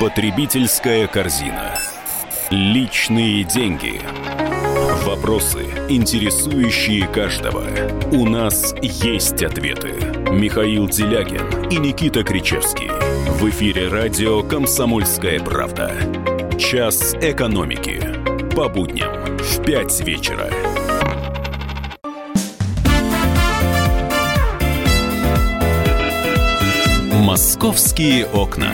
Потребительская 0.00 1.06
корзина. 1.06 1.78
Личные 2.50 3.44
деньги. 3.44 4.00
Вопросы, 5.04 5.64
интересующие 5.88 7.06
каждого. 7.08 7.64
У 8.12 8.26
нас 8.26 8.74
есть 8.82 9.42
ответы. 9.42 9.94
Михаил 10.30 10.88
Делягин 10.88 11.68
и 11.70 11.76
Никита 11.76 12.24
Кричевский. 12.24 12.90
В 13.38 13.48
эфире 13.50 13.88
радио 13.88 14.42
«Комсомольская 14.42 15.40
правда». 15.40 15.94
Час 16.58 17.14
экономики. 17.20 18.00
По 18.54 18.66
будням 18.66 19.36
в 19.36 19.62
5 19.62 20.00
вечера. 20.06 20.50
«Московские 27.12 28.26
окна». 28.26 28.72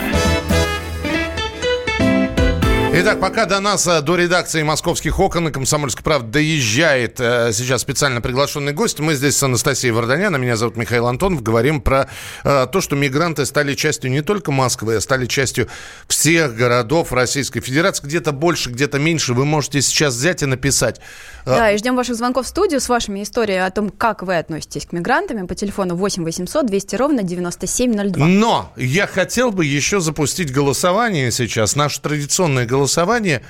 Итак, 2.95 3.19
пока 3.19 3.47
до 3.47 3.59
нас, 3.59 3.87
э, 3.87 4.01
до 4.01 4.15
редакции 4.15 4.61
«Московских 4.61 5.19
окон» 5.19 5.47
и 5.47 5.51
«Комсомольской 5.51 6.03
правды» 6.03 6.29
доезжает 6.29 7.19
э, 7.19 7.51
сейчас 7.51 7.81
специально 7.81 8.21
приглашенный 8.21 8.71
гость, 8.71 8.99
мы 8.99 9.15
здесь 9.15 9.35
с 9.35 9.41
Анастасией 9.41 9.91
Варданяна, 9.91 10.37
меня 10.37 10.55
зовут 10.55 10.77
Михаил 10.77 11.07
Антонов, 11.07 11.41
говорим 11.41 11.81
про 11.81 12.07
э, 12.43 12.67
то, 12.71 12.81
что 12.81 12.95
мигранты 12.95 13.47
стали 13.47 13.73
частью 13.73 14.11
не 14.11 14.21
только 14.21 14.51
Москвы, 14.51 14.97
а 14.97 15.01
стали 15.01 15.25
частью 15.25 15.69
всех 16.07 16.55
городов 16.55 17.11
Российской 17.11 17.61
Федерации. 17.61 18.05
Где-то 18.05 18.31
больше, 18.31 18.69
где-то 18.69 18.99
меньше. 18.99 19.33
Вы 19.33 19.45
можете 19.45 19.81
сейчас 19.81 20.13
взять 20.13 20.43
и 20.43 20.45
написать. 20.45 21.01
Да, 21.47 21.71
и 21.71 21.77
ждем 21.79 21.95
ваших 21.95 22.15
звонков 22.15 22.45
в 22.45 22.49
студию 22.49 22.79
с 22.79 22.87
вашими 22.89 23.23
историями 23.23 23.65
о 23.65 23.71
том, 23.71 23.89
как 23.89 24.21
вы 24.21 24.37
относитесь 24.37 24.85
к 24.85 24.91
мигрантам 24.91 25.47
по 25.47 25.55
телефону 25.55 25.95
8 25.95 26.23
800 26.23 26.67
200 26.67 26.95
ровно 26.95 27.23
9702. 27.23 28.23
Но 28.27 28.71
я 28.77 29.07
хотел 29.07 29.49
бы 29.51 29.65
еще 29.65 29.99
запустить 29.99 30.53
голосование 30.53 31.31
сейчас, 31.31 31.75
наше 31.75 31.99
традиционное 31.99 32.67
голосование 32.67 32.82
голосование, 32.83 33.41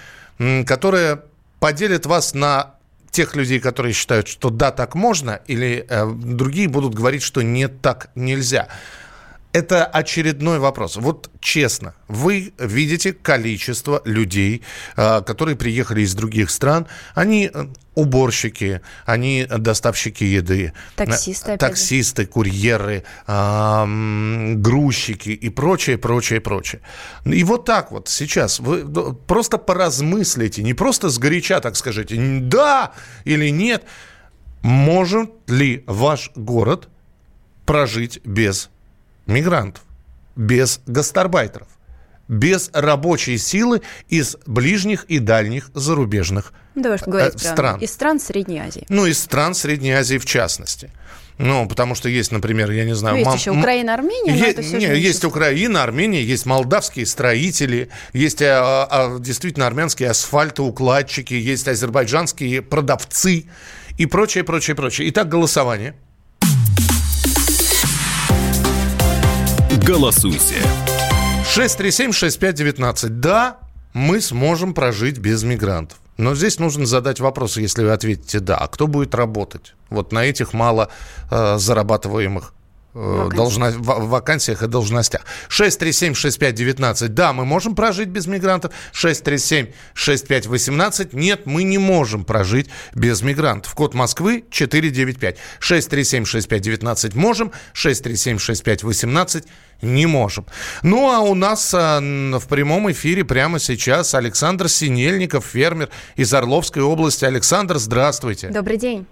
которое 0.65 1.21
поделит 1.59 2.05
вас 2.05 2.33
на 2.33 2.75
тех 3.09 3.35
людей, 3.35 3.59
которые 3.59 3.93
считают, 3.93 4.27
что 4.27 4.49
да, 4.49 4.71
так 4.71 4.95
можно, 4.95 5.39
или 5.47 5.85
э, 5.87 6.11
другие 6.11 6.67
будут 6.67 6.95
говорить, 6.95 7.21
что 7.21 7.41
нет, 7.41 7.81
так 7.81 8.09
нельзя. 8.15 8.67
Это 9.53 9.85
очередной 9.85 10.57
вопрос. 10.57 10.95
Вот 10.95 11.29
честно, 11.39 11.93
вы 12.07 12.53
видите 12.57 13.13
количество 13.13 14.01
людей, 14.03 14.63
а, 14.95 15.21
которые 15.21 15.55
приехали 15.55 16.01
из 16.01 16.15
других 16.15 16.49
стран. 16.49 16.87
Они 17.13 17.51
э, 17.53 17.67
уборщики, 17.93 18.81
они 19.05 19.45
доставщики 19.45 20.23
еды. 20.23 20.73
Таксисты, 20.95 21.57
Таксисты, 21.57 22.25
курьеры, 22.25 23.03
грузчики 23.27 25.29
и 25.29 25.49
прочее, 25.49 25.99
прочее, 25.99 26.41
прочее. 26.41 26.81
И 27.25 27.43
вот 27.43 27.65
так 27.65 27.91
вот 27.91 28.09
сейчас 28.09 28.59
вы 28.59 29.13
просто 29.13 29.59
поразмыслите, 29.59 30.63
не 30.63 30.73
просто 30.73 31.09
сгоряча 31.09 31.59
так 31.59 31.75
скажите, 31.75 32.17
да 32.41 32.93
или 33.23 33.49
нет. 33.49 33.83
Может 34.63 35.29
ли 35.47 35.83
ваш 35.85 36.31
город 36.35 36.89
прожить 37.65 38.19
без 38.25 38.71
мигрантов, 39.25 39.83
без 40.35 40.81
гастарбайтеров, 40.85 41.67
без 42.27 42.69
рабочей 42.73 43.37
силы 43.37 43.81
из 44.09 44.37
ближних 44.45 45.05
и 45.05 45.19
дальних 45.19 45.69
зарубежных 45.73 46.53
Давай 46.75 46.97
говорить 47.05 47.35
э, 47.35 47.51
стран. 47.53 47.79
Из 47.79 47.91
стран 47.91 48.19
Средней 48.19 48.59
Азии. 48.59 48.85
Ну, 48.89 49.05
из 49.05 49.19
стран 49.19 49.53
Средней 49.53 49.91
Азии 49.91 50.17
в 50.17 50.25
частности. 50.25 50.91
Ну, 51.37 51.67
потому 51.67 51.95
что 51.95 52.09
есть, 52.09 52.31
например, 52.31 52.69
я 52.71 52.85
не 52.85 52.93
знаю... 52.93 53.15
Ну, 53.15 53.19
есть 53.19 53.27
мам... 53.27 53.37
еще 53.37 53.51
Украина, 53.51 53.93
Армения, 53.95 54.35
е- 54.35 54.51
это 54.51 54.61
не, 54.61 54.85
Есть 54.99 55.25
Украина, 55.25 55.83
Армения, 55.83 56.23
есть 56.23 56.45
молдавские 56.45 57.05
строители, 57.05 57.89
есть 58.13 58.41
а, 58.41 58.87
а, 58.89 59.19
действительно 59.19 59.65
армянские 59.65 60.09
асфальтоукладчики, 60.11 61.33
есть 61.33 61.67
азербайджанские 61.67 62.61
продавцы 62.61 63.45
и 63.97 64.05
прочее, 64.05 64.43
прочее, 64.43 64.75
прочее. 64.75 65.09
Итак, 65.09 65.27
голосование. 65.27 65.95
Голосуйте. 69.85 70.55
637-6519. 71.43 73.09
Да, 73.09 73.57
мы 73.93 74.21
сможем 74.21 74.73
прожить 74.73 75.17
без 75.17 75.43
мигрантов. 75.43 75.97
Но 76.15 76.35
здесь 76.35 76.57
нужно 76.57 76.85
задать 76.85 77.19
вопрос, 77.19 77.57
если 77.57 77.83
вы 77.83 77.91
ответите 77.91 78.39
«да». 78.39 78.57
А 78.57 78.67
кто 78.67 78.87
будет 78.87 79.13
работать? 79.13 79.73
Вот 79.89 80.13
на 80.13 80.23
этих 80.23 80.53
мало 80.53 80.89
э, 81.29 81.57
зарабатываемых 81.57 82.53
Э, 82.95 83.27
должно, 83.35 83.71
в, 83.71 84.07
вакансиях 84.07 84.61
и 84.61 84.67
должностях. 84.67 85.23
637-6519. 85.49 87.07
Да, 87.07 87.33
мы 87.33 87.43
можем 87.43 87.73
прожить 87.75 88.09
без 88.09 88.27
мигрантов. 88.27 88.71
637-6518. 88.93 91.09
Нет, 91.13 91.45
мы 91.45 91.63
не 91.63 91.79
можем 91.79 92.23
прожить 92.23 92.69
без 92.93 93.23
мигрантов. 93.23 93.73
Код 93.73 93.95
Москвы 93.95 94.43
495. 94.51 95.37
637-6519 95.59 97.17
можем. 97.17 97.51
637-6518 97.73 99.45
не 99.81 100.05
можем. 100.05 100.45
Ну, 100.83 101.11
а 101.11 101.21
у 101.21 101.33
нас 101.33 101.73
а, 101.73 101.99
в 101.99 102.47
прямом 102.47 102.91
эфире 102.91 103.25
прямо 103.25 103.57
сейчас 103.59 104.13
Александр 104.13 104.69
Синельников, 104.69 105.45
фермер 105.45 105.89
из 106.15 106.31
Орловской 106.33 106.83
области. 106.83 107.25
Александр, 107.25 107.79
здравствуйте. 107.79 108.49
Добрый 108.49 108.77
день. 108.77 109.07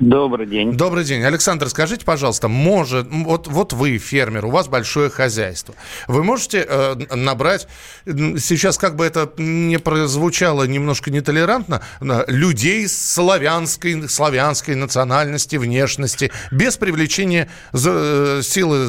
Добрый 0.00 0.46
день. 0.46 0.76
Добрый 0.76 1.04
день. 1.04 1.22
Александр, 1.22 1.68
скажите, 1.68 2.04
пожалуйста, 2.04 2.48
может, 2.48 3.06
вот, 3.10 3.46
вот 3.46 3.72
вы 3.72 3.98
фермер, 3.98 4.46
у 4.46 4.50
вас 4.50 4.66
большое 4.66 5.08
хозяйство. 5.08 5.76
Вы 6.08 6.24
можете 6.24 6.66
э, 6.68 6.94
набрать, 7.14 7.68
сейчас 8.04 8.76
как 8.76 8.96
бы 8.96 9.04
это 9.04 9.30
не 9.38 9.78
прозвучало 9.78 10.64
немножко 10.64 11.12
нетолерантно, 11.12 11.80
людей 12.26 12.88
славянской, 12.88 14.08
славянской 14.08 14.74
национальности, 14.74 15.56
внешности, 15.56 16.32
без 16.50 16.76
привлечения 16.76 17.48
э, 17.72 18.40
силы 18.42 18.86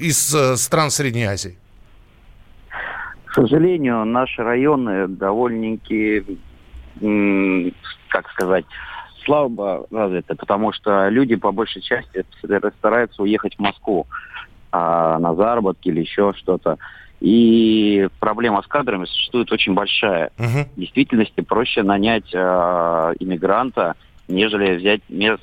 из 0.00 0.34
э, 0.34 0.56
стран 0.56 0.90
Средней 0.90 1.24
Азии? 1.24 1.56
К 3.24 3.34
сожалению, 3.34 4.04
наши 4.04 4.42
районы 4.42 5.08
довольно-таки, 5.08 6.22
как 8.08 8.28
сказать, 8.32 8.66
слабо 9.24 9.86
развито, 9.90 10.34
потому 10.34 10.72
что 10.72 11.08
люди 11.08 11.36
по 11.36 11.52
большей 11.52 11.82
части 11.82 12.24
стараются 12.78 13.22
уехать 13.22 13.56
в 13.56 13.60
Москву 13.60 14.06
а, 14.70 15.18
на 15.18 15.34
заработки 15.34 15.88
или 15.88 16.00
еще 16.00 16.32
что-то. 16.36 16.78
И 17.20 18.08
проблема 18.18 18.62
с 18.62 18.66
кадрами 18.66 19.04
существует 19.04 19.52
очень 19.52 19.74
большая. 19.74 20.30
Мгм. 20.38 20.64
В 20.74 20.80
действительности 20.80 21.40
проще 21.40 21.84
нанять 21.84 22.34
э, 22.34 22.38
иммигранта, 23.20 23.94
нежели 24.26 24.76
взять 24.76 25.02
мес- 25.08 25.38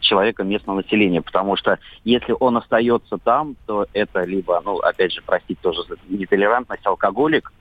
человека 0.00 0.44
местного 0.44 0.82
населения, 0.82 1.22
потому 1.22 1.56
что 1.56 1.80
если 2.04 2.36
он 2.38 2.56
остается 2.56 3.18
там, 3.18 3.56
то 3.66 3.86
это 3.94 4.22
либо, 4.22 4.62
ну, 4.64 4.78
опять 4.78 5.12
же, 5.12 5.22
простить 5.22 5.58
тоже 5.58 5.80
за 5.88 5.96
нетолерантность, 6.08 6.86
алкоголик, 6.86 7.52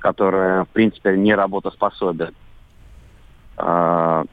который, 0.00 0.64
в 0.64 0.68
принципе, 0.68 1.16
не 1.16 1.34
работоспособен. 1.34 2.34
А, 3.56 4.24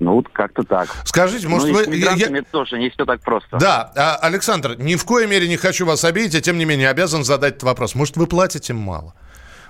ну, 0.00 0.14
вот 0.14 0.28
как-то 0.30 0.62
так. 0.62 0.88
Скажите, 1.04 1.46
может, 1.46 1.68
ну, 1.68 1.74
вы... 1.74 1.96
я- 1.96 2.14
это 2.14 2.50
тоже 2.50 2.78
не 2.78 2.88
все 2.90 3.04
так 3.04 3.20
просто. 3.20 3.58
Да, 3.58 3.92
а, 3.94 4.16
Александр, 4.16 4.74
ни 4.78 4.96
в 4.96 5.04
коей 5.04 5.26
мере 5.28 5.46
не 5.46 5.56
хочу 5.56 5.84
вас 5.86 6.04
обидеть, 6.04 6.34
а 6.34 6.40
тем 6.40 6.56
не 6.58 6.64
менее 6.64 6.88
обязан 6.88 7.22
задать 7.22 7.52
этот 7.56 7.64
вопрос. 7.64 7.94
Может, 7.94 8.16
вы 8.16 8.26
платите 8.26 8.72
мало? 8.72 9.14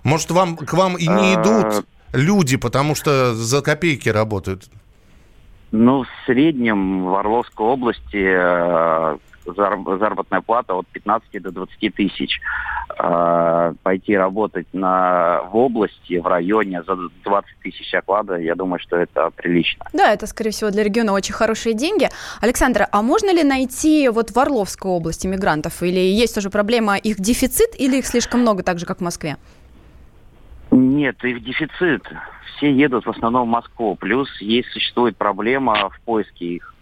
Может, 0.04 0.30
вам, 0.30 0.56
к 0.56 0.72
вам 0.72 0.96
и 0.96 1.06
не 1.08 1.34
А. 1.34 1.42
идут 1.42 1.84
люди, 2.12 2.56
потому 2.56 2.94
что 2.94 3.34
за 3.34 3.60
копейки 3.60 4.08
работают? 4.08 4.70
Ну, 5.72 6.04
в 6.04 6.08
среднем 6.26 7.04
в 7.04 7.14
Орловской 7.14 7.66
области 7.66 8.16
зар- 8.16 9.18
заработная 9.54 10.40
плата 10.40 10.74
от 10.74 10.86
15 10.88 11.42
до 11.42 11.50
20 11.50 11.94
тысяч. 11.94 12.40
Э, 12.98 13.72
Пойти 13.82 14.16
работать 14.16 14.66
на, 14.72 15.42
в 15.50 15.56
области, 15.56 16.18
в 16.18 16.26
районе 16.26 16.82
за 16.82 16.96
20 17.24 17.50
тысяч 17.62 17.94
оклада, 17.94 18.36
я 18.36 18.54
думаю, 18.54 18.80
что 18.80 18.96
это 18.96 19.30
прилично. 19.30 19.86
Да, 19.92 20.12
это, 20.12 20.26
скорее 20.26 20.50
всего, 20.50 20.70
для 20.70 20.82
региона 20.82 21.12
очень 21.12 21.34
хорошие 21.34 21.74
деньги. 21.74 22.08
Александр, 22.40 22.86
а 22.90 23.02
можно 23.02 23.32
ли 23.32 23.42
найти 23.42 24.08
вот 24.08 24.30
в 24.30 24.38
Орловской 24.38 24.90
области 24.90 25.26
мигрантов? 25.26 25.82
Или 25.82 26.00
есть 26.00 26.34
тоже 26.34 26.50
проблема 26.50 26.96
их 26.96 27.20
дефицит, 27.20 27.78
или 27.78 27.98
их 27.98 28.06
слишком 28.06 28.40
много, 28.40 28.62
так 28.62 28.78
же, 28.78 28.86
как 28.86 28.98
в 28.98 29.02
Москве? 29.02 29.36
Нет, 30.70 31.22
их 31.24 31.42
дефицит. 31.42 32.02
Все 32.56 32.72
едут 32.72 33.06
в 33.06 33.10
основном 33.10 33.48
в 33.48 33.50
Москву. 33.50 33.96
Плюс 33.96 34.28
есть 34.40 34.68
существует 34.70 35.16
проблема 35.16 35.90
в 35.90 36.00
поиске 36.02 36.44
их. 36.44 36.74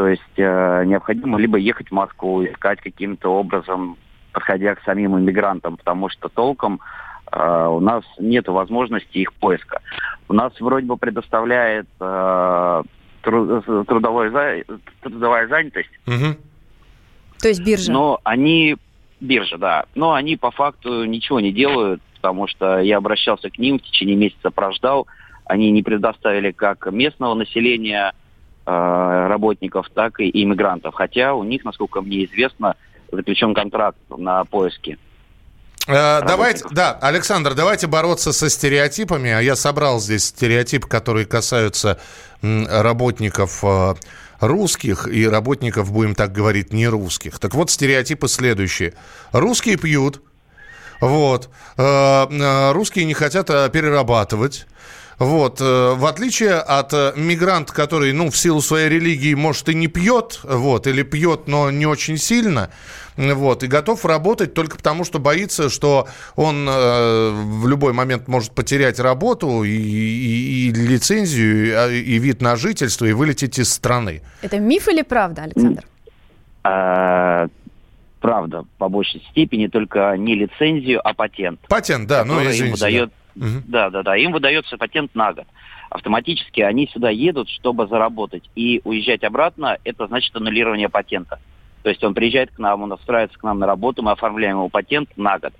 То 0.00 0.08
есть 0.08 0.22
э, 0.38 0.84
необходимо 0.86 1.38
либо 1.38 1.58
ехать 1.58 1.88
в 1.88 1.92
Москву, 1.92 2.42
искать 2.42 2.80
каким-то 2.80 3.34
образом, 3.34 3.98
подходя 4.32 4.74
к 4.74 4.82
самим 4.84 5.18
иммигрантам, 5.18 5.76
потому 5.76 6.08
что 6.08 6.30
толком 6.30 6.80
э, 7.30 7.66
у 7.66 7.80
нас 7.80 8.02
нет 8.18 8.48
возможности 8.48 9.18
их 9.18 9.34
поиска. 9.34 9.82
У 10.26 10.32
нас 10.32 10.58
вроде 10.58 10.86
бы 10.86 10.96
предоставляет 10.96 11.86
э, 12.00 12.82
тру- 13.20 13.84
трудовой 13.84 14.30
за- 14.30 14.64
трудовая 15.02 15.48
занятость, 15.48 15.90
Мгм. 16.06 16.36
То 17.42 17.48
есть 17.48 17.62
биржа? 17.62 17.92
но 17.92 18.20
они 18.24 18.78
биржа, 19.20 19.58
да. 19.58 19.84
Но 19.94 20.14
они 20.14 20.38
по 20.38 20.50
факту 20.50 21.04
ничего 21.04 21.40
не 21.40 21.52
делают, 21.52 22.00
потому 22.14 22.46
что 22.46 22.78
я 22.78 22.96
обращался 22.96 23.50
к 23.50 23.58
ним, 23.58 23.78
в 23.78 23.82
течение 23.82 24.16
месяца 24.16 24.50
прождал. 24.50 25.06
Они 25.44 25.70
не 25.70 25.82
предоставили 25.82 26.52
как 26.52 26.90
местного 26.90 27.34
населения 27.34 28.14
э, 28.14 28.19
работников, 29.28 29.86
так 29.94 30.20
и 30.20 30.42
иммигрантов. 30.42 30.94
Хотя 30.94 31.34
у 31.34 31.44
них, 31.44 31.64
насколько 31.64 32.00
мне 32.00 32.24
известно, 32.24 32.76
заключен 33.10 33.54
контракт 33.54 33.98
на 34.08 34.44
поиски. 34.44 34.98
Э, 35.86 36.20
Давайте, 36.26 36.64
да, 36.70 36.98
Александр, 37.00 37.54
давайте 37.54 37.86
бороться 37.86 38.32
со 38.32 38.48
стереотипами. 38.48 39.30
А 39.30 39.40
я 39.40 39.56
собрал 39.56 40.00
здесь 40.00 40.26
стереотипы, 40.26 40.88
которые 40.88 41.26
касаются 41.26 41.98
работников 42.42 43.64
э, 43.64 43.94
русских 44.40 45.08
и 45.08 45.26
работников, 45.26 45.92
будем 45.92 46.14
так 46.14 46.32
говорить, 46.32 46.72
не 46.72 46.88
русских. 46.88 47.38
Так 47.38 47.54
вот, 47.54 47.70
стереотипы 47.70 48.28
следующие. 48.28 48.94
Русские 49.32 49.76
пьют, 49.76 50.22
вот. 51.00 51.48
Э, 51.76 52.26
э, 52.30 52.72
Русские 52.72 53.06
не 53.06 53.14
хотят 53.14 53.50
э, 53.50 53.68
перерабатывать. 53.70 54.66
Вот, 55.20 55.60
э, 55.60 55.94
в 55.96 56.06
отличие 56.06 56.54
от 56.54 56.94
э, 56.94 57.12
мигранта, 57.14 57.74
который, 57.74 58.10
ну, 58.14 58.30
в 58.30 58.36
силу 58.38 58.62
своей 58.62 58.88
религии, 58.88 59.34
может, 59.34 59.68
и 59.68 59.74
не 59.74 59.86
пьет, 59.86 60.40
вот, 60.42 60.86
или 60.86 61.02
пьет, 61.02 61.46
но 61.46 61.70
не 61.70 61.84
очень 61.84 62.16
сильно, 62.16 62.70
вот, 63.18 63.62
и 63.62 63.66
готов 63.66 64.06
работать 64.06 64.54
только 64.54 64.78
потому, 64.78 65.04
что 65.04 65.18
боится, 65.18 65.68
что 65.68 66.08
он 66.36 66.66
э, 66.66 67.30
в 67.32 67.68
любой 67.68 67.92
момент 67.92 68.28
может 68.28 68.52
потерять 68.52 68.98
работу 68.98 69.62
и, 69.62 69.68
и- 69.70 70.68
и 70.68 70.72
лицензию, 70.72 71.66
и, 71.66 71.70
а, 71.70 71.88
и 71.90 72.18
вид 72.18 72.40
на 72.40 72.56
жительство, 72.56 73.04
и 73.04 73.12
вылететь 73.12 73.58
из 73.58 73.70
страны. 73.70 74.22
Это 74.40 74.58
миф 74.58 74.88
или 74.88 75.02
правда, 75.02 75.42
Александр? 75.42 75.84
Э, 76.64 77.48
правда, 78.20 78.64
по 78.78 78.88
большей 78.88 79.22
степени 79.30 79.66
только 79.66 80.14
не 80.16 80.34
лицензию, 80.34 81.06
а 81.06 81.12
патент. 81.12 81.60
Патент, 81.68 82.08
да, 82.08 82.24
ну, 82.24 82.36
который 82.38 82.56
им 82.56 82.74
извините. 82.74 83.06
да. 83.06 83.10
Мгм. 83.34 83.62
да, 83.66 83.90
да, 83.90 84.02
да, 84.02 84.16
им 84.16 84.32
выдается 84.32 84.76
патент 84.76 85.14
на 85.14 85.32
год. 85.32 85.46
Автоматически 85.90 86.60
они 86.60 86.86
сюда 86.88 87.10
едут, 87.10 87.48
чтобы 87.48 87.86
заработать. 87.86 88.48
И 88.54 88.80
уезжать 88.84 89.24
обратно, 89.24 89.78
это 89.84 90.06
значит 90.06 90.34
аннулирование 90.36 90.88
патента. 90.88 91.40
То 91.82 91.90
есть 91.90 92.04
он 92.04 92.14
приезжает 92.14 92.50
к 92.50 92.58
нам, 92.58 92.82
он 92.82 92.92
устраивается 92.92 93.38
к 93.38 93.42
нам 93.42 93.58
на 93.58 93.66
работу, 93.66 94.02
мы 94.02 94.12
оформляем 94.12 94.56
его 94.56 94.68
патент 94.68 95.08
на 95.16 95.38
год. 95.38 95.52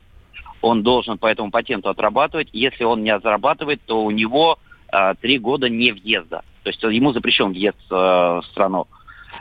Он 0.62 0.82
должен 0.82 1.18
по 1.18 1.26
этому 1.26 1.50
патенту 1.50 1.88
отрабатывать. 1.88 2.48
Если 2.52 2.84
он 2.84 3.02
не 3.02 3.18
зарабатывает, 3.18 3.80
то 3.86 4.04
у 4.04 4.10
него 4.10 4.58
а, 4.92 5.14
три 5.14 5.38
года 5.38 5.68
не 5.68 5.92
въезда. 5.92 6.42
То 6.62 6.70
есть 6.70 6.82
ему 6.82 7.12
запрещен 7.12 7.52
въезд 7.52 7.78
э, 7.90 7.94
в 7.94 8.42
страну. 8.50 8.86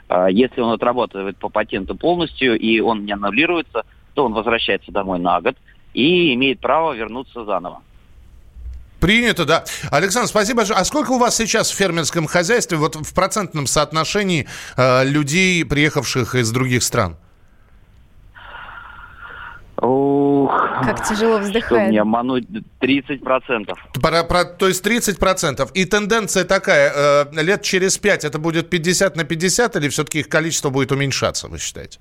А, 0.08 0.30
Если 0.30 0.62
он 0.62 0.72
отрабатывает 0.72 1.38
по 1.38 1.50
патенту 1.50 1.96
полностью 1.96 2.58
и 2.58 2.80
он 2.80 3.06
не 3.06 3.12
аннулируется, 3.12 3.84
то 4.14 4.26
он 4.26 4.34
возвращается 4.34 4.92
домой 4.92 5.20
на 5.20 5.42
год 5.42 5.58
и 5.94 6.34
имеет 6.34 6.60
право 6.60 6.94
вернуться 6.94 7.44
заново. 7.44 7.82
Принято, 9.00 9.46
да. 9.46 9.64
Александр, 9.92 10.28
спасибо 10.28 10.58
большое. 10.58 10.80
А 10.80 10.84
сколько 10.86 11.12
у 11.12 11.18
вас 11.18 11.36
сейчас 11.38 11.72
в 11.72 11.76
фермерском 11.76 12.28
хозяйстве, 12.28 12.78
вот 12.78 12.96
в 12.96 13.14
процентном 13.14 13.66
соотношении 13.68 14.48
э, 14.78 15.06
людей, 15.06 15.64
приехавших 15.66 16.36
из 16.36 16.52
других 16.52 16.84
стран? 16.84 17.16
Ух, 19.82 20.52
Как 20.84 21.08
тяжело 21.08 21.38
что 21.38 21.48
вздыхает. 21.48 21.90
мне 21.90 22.02
обмануть 22.02 22.46
30%. 22.82 23.74
Про- 24.02 24.24
про- 24.26 24.44
то 24.44 24.68
есть 24.68 24.86
30%. 24.86 25.72
И 25.74 25.86
тенденция 25.86 26.44
такая, 26.44 26.92
э, 27.34 27.42
лет 27.42 27.62
через 27.62 27.98
5 27.98 28.26
это 28.26 28.40
будет 28.40 28.70
50 28.70 29.16
на 29.16 29.24
50, 29.24 29.78
или 29.78 29.88
все-таки 29.88 30.20
их 30.20 30.28
количество 30.28 30.70
будет 30.70 30.92
уменьшаться, 30.92 31.48
вы 31.48 31.60
считаете? 31.60 32.00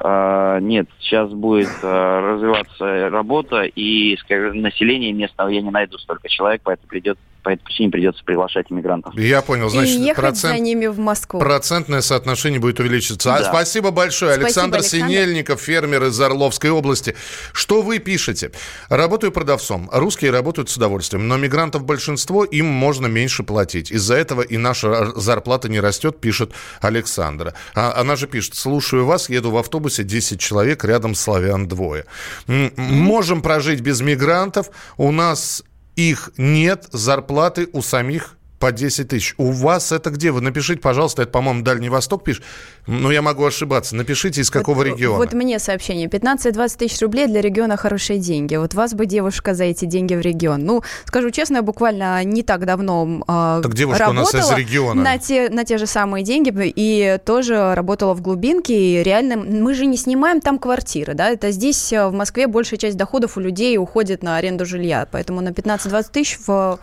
А, 0.00 0.60
нет, 0.60 0.88
сейчас 1.00 1.30
будет 1.30 1.72
а, 1.82 2.20
развиваться 2.20 3.10
работа, 3.10 3.62
и 3.62 4.16
скажем, 4.18 4.60
население 4.60 5.12
местного. 5.12 5.48
Я 5.48 5.60
не 5.60 5.70
найду 5.70 5.98
столько 5.98 6.28
человек, 6.28 6.62
поэтому 6.64 6.88
придет, 6.88 7.18
по 7.48 7.52
этой 7.52 7.62
причине 7.64 7.88
придется 7.90 8.22
приглашать 8.24 8.66
иммигрантов. 8.68 9.14
Я 9.14 9.40
понял, 9.40 9.70
значит, 9.70 9.96
и 9.96 10.00
ехать 10.02 10.22
процент- 10.22 10.54
за 10.54 10.58
ними 10.58 10.86
в 10.86 10.98
Москву. 10.98 11.40
Процентное 11.40 12.02
соотношение 12.02 12.60
будет 12.60 12.78
увеличиваться. 12.78 13.34
А, 13.34 13.38
Да. 13.38 13.44
спасибо 13.48 13.90
большое. 13.90 14.32
Спасибо, 14.32 14.46
Александр 14.48 14.76
Александр. 14.78 15.06
Синельников, 15.08 15.60
фермер 15.62 16.04
из 16.04 16.20
Орловской 16.20 16.68
области. 16.68 17.16
Что 17.54 17.80
вы 17.80 18.00
пишете? 18.00 18.50
Работаю 18.90 19.32
продавцом. 19.32 19.88
Русские 19.90 20.30
работают 20.30 20.68
с 20.68 20.76
удовольствием, 20.76 21.26
но 21.26 21.38
мигрантов 21.38 21.84
большинство, 21.84 22.44
им 22.44 22.66
можно 22.66 23.06
меньше 23.06 23.44
платить. 23.44 23.90
Из-за 23.90 24.16
этого 24.16 24.42
и 24.42 24.58
наша 24.58 25.06
зарплата 25.18 25.70
не 25.70 25.80
растет, 25.80 26.20
пишет 26.20 26.52
Александра. 26.82 27.54
А, 27.74 27.94
она 27.98 28.16
же 28.16 28.26
пишет, 28.26 28.56
слушаю 28.56 29.06
вас, 29.06 29.30
еду 29.30 29.50
в 29.52 29.56
автобусе, 29.56 30.04
10 30.04 30.38
человек, 30.38 30.84
рядом 30.84 31.14
славян 31.14 31.66
двое. 31.66 32.04
М, 32.46 32.72
Можем 32.76 33.40
прожить 33.40 33.80
без 33.80 34.02
мигрантов, 34.02 34.68
у 34.98 35.10
нас 35.12 35.62
их 35.98 36.30
нет, 36.36 36.86
зарплаты 36.92 37.68
у 37.72 37.82
самих 37.82 38.37
по 38.58 38.72
10 38.72 39.08
тысяч. 39.08 39.34
У 39.38 39.50
вас 39.52 39.92
это 39.92 40.10
где? 40.10 40.30
Вы 40.30 40.40
напишите, 40.40 40.80
пожалуйста, 40.80 41.22
это, 41.22 41.30
по-моему, 41.30 41.62
Дальний 41.62 41.88
Восток 41.88 42.24
пишет. 42.24 42.42
Но 42.86 43.12
я 43.12 43.22
могу 43.22 43.44
ошибаться. 43.44 43.94
Напишите, 43.94 44.40
из 44.40 44.50
какого 44.50 44.78
Вот- 44.78 44.86
региона. 44.86 45.18
Вот 45.18 45.32
мне 45.32 45.58
сообщение. 45.58 46.08
15-20 46.08 46.78
тысяч 46.78 47.00
рублей 47.00 47.26
для 47.26 47.40
региона 47.40 47.76
хорошие 47.76 48.18
деньги. 48.18 48.56
Вот 48.56 48.74
вас 48.74 48.94
бы 48.94 49.06
девушка 49.06 49.54
за 49.54 49.64
эти 49.64 49.84
деньги 49.84 50.14
в 50.14 50.20
регион. 50.20 50.64
Ну, 50.64 50.82
скажу 51.04 51.30
честно, 51.30 51.56
я 51.56 51.62
буквально 51.62 52.22
не 52.24 52.42
так 52.42 52.66
давно 52.66 53.22
э, 53.28 53.60
Так 53.62 53.74
девушка 53.74 54.08
у 54.08 54.12
нас 54.12 54.30
из 54.30 54.34
работала 54.34 54.58
региона. 54.58 55.02
На 55.02 55.18
те, 55.18 55.48
на 55.50 55.64
те 55.64 55.78
же 55.78 55.86
самые 55.86 56.24
деньги 56.24 56.52
и 56.74 57.18
тоже 57.24 57.74
работала 57.74 58.14
в 58.14 58.22
глубинке. 58.22 58.74
И 58.74 59.02
реально, 59.02 59.36
мы 59.36 59.74
же 59.74 59.86
не 59.86 59.96
снимаем 59.96 60.40
там 60.40 60.58
квартиры, 60.58 61.14
да? 61.14 61.30
Это 61.30 61.52
здесь, 61.52 61.92
э, 61.92 62.08
в 62.08 62.12
Москве, 62.12 62.46
большая 62.46 62.78
часть 62.78 62.96
доходов 62.96 63.36
у 63.36 63.40
людей 63.40 63.78
уходит 63.78 64.22
на 64.22 64.36
аренду 64.36 64.66
жилья. 64.66 65.06
Поэтому 65.10 65.40
на 65.40 65.52
15-20 65.52 66.10
тысяч 66.12 66.38
в 66.46 66.78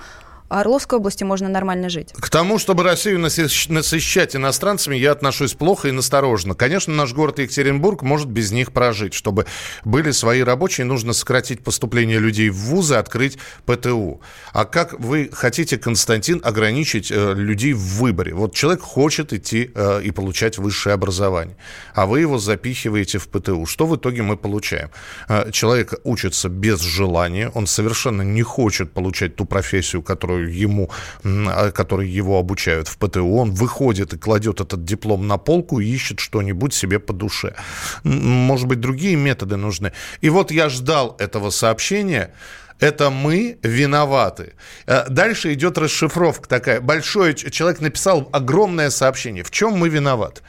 Орловской 0.49 0.99
области 0.99 1.23
можно 1.23 1.49
нормально 1.49 1.89
жить. 1.89 2.13
К 2.13 2.29
тому, 2.29 2.59
чтобы 2.59 2.83
Россию 2.83 3.19
насыщать 3.19 4.35
иностранцами, 4.35 4.95
я 4.95 5.11
отношусь 5.11 5.53
плохо 5.53 5.87
и 5.87 5.91
настороженно. 5.91 6.53
Конечно, 6.53 6.93
наш 6.93 7.13
город 7.13 7.39
Екатеринбург 7.39 8.03
может 8.03 8.27
без 8.27 8.51
них 8.51 8.71
прожить. 8.71 9.13
Чтобы 9.13 9.45
были 9.83 10.11
свои 10.11 10.41
рабочие, 10.41 10.85
нужно 10.85 11.13
сократить 11.13 11.63
поступление 11.63 12.19
людей 12.19 12.49
в 12.49 12.57
вузы, 12.57 12.95
открыть 12.95 13.37
ПТУ. 13.65 14.21
А 14.53 14.65
как 14.65 14.99
вы 14.99 15.29
хотите, 15.31 15.77
Константин, 15.77 16.41
ограничить 16.43 17.11
э, 17.11 17.33
людей 17.33 17.73
в 17.73 17.99
выборе? 17.99 18.33
Вот 18.33 18.53
человек 18.53 18.81
хочет 18.81 19.33
идти 19.33 19.71
э, 19.73 20.01
и 20.03 20.11
получать 20.11 20.57
высшее 20.57 20.93
образование, 20.93 21.57
а 21.93 22.05
вы 22.05 22.19
его 22.19 22.37
запихиваете 22.37 23.17
в 23.17 23.27
ПТУ. 23.29 23.65
Что 23.65 23.87
в 23.87 23.95
итоге 23.95 24.21
мы 24.21 24.37
получаем? 24.37 24.91
Э, 25.27 25.51
человек 25.51 25.95
учится 26.03 26.49
без 26.49 26.81
желания, 26.81 27.49
он 27.49 27.67
совершенно 27.67 28.21
не 28.21 28.43
хочет 28.43 28.93
получать 28.93 29.35
ту 29.35 29.45
профессию, 29.45 30.03
которую 30.03 30.34
ему, 30.37 30.89
а, 31.23 31.71
которые 31.71 32.13
его 32.13 32.39
обучают 32.39 32.87
в 32.87 32.97
ПТУ, 32.97 33.35
он 33.35 33.51
выходит 33.51 34.13
и 34.13 34.17
кладет 34.17 34.61
этот 34.61 34.83
диплом 34.83 35.27
на 35.27 35.37
полку 35.37 35.79
и 35.79 35.85
ищет 35.85 36.19
что-нибудь 36.19 36.73
себе 36.73 36.99
по 36.99 37.13
душе. 37.13 37.55
Может 38.03 38.67
быть, 38.67 38.79
другие 38.79 39.15
методы 39.15 39.57
нужны. 39.57 39.91
И 40.21 40.29
вот 40.29 40.51
я 40.51 40.69
ждал 40.69 41.15
этого 41.19 41.49
сообщения, 41.49 42.31
это 42.79 43.09
мы 43.09 43.57
виноваты. 43.63 44.53
Э, 44.85 45.07
дальше 45.09 45.53
идет 45.53 45.77
расшифровка 45.77 46.47
такая. 46.47 46.81
Большой 46.81 47.33
человек 47.33 47.81
написал 47.81 48.29
огромное 48.31 48.89
сообщение. 48.89 49.43
В 49.43 49.51
чем 49.51 49.73
мы 49.73 49.89
виноваты? 49.89 50.41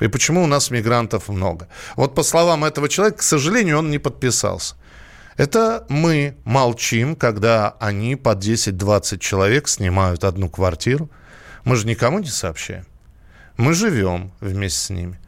И 0.00 0.08
почему 0.08 0.42
у 0.42 0.46
нас 0.46 0.70
мигрантов 0.70 1.28
много? 1.28 1.68
Вот 1.96 2.14
по 2.14 2.22
словам 2.22 2.64
этого 2.64 2.88
человека, 2.88 3.18
к 3.18 3.22
сожалению, 3.22 3.78
он 3.78 3.90
не 3.90 3.98
подписался. 3.98 4.74
Это 5.36 5.86
мы 5.88 6.36
молчим, 6.44 7.16
когда 7.16 7.70
они 7.80 8.16
по 8.16 8.34
10-20 8.34 9.18
человек 9.18 9.68
снимают 9.68 10.24
одну 10.24 10.48
квартиру. 10.48 11.10
Мы 11.64 11.76
же 11.76 11.86
никому 11.86 12.18
не 12.18 12.28
сообщаем. 12.28 12.86
Мы 13.56 13.74
живем 13.74 14.32
вместе 14.40 14.78
с 14.78 14.90
ними. 14.90 15.18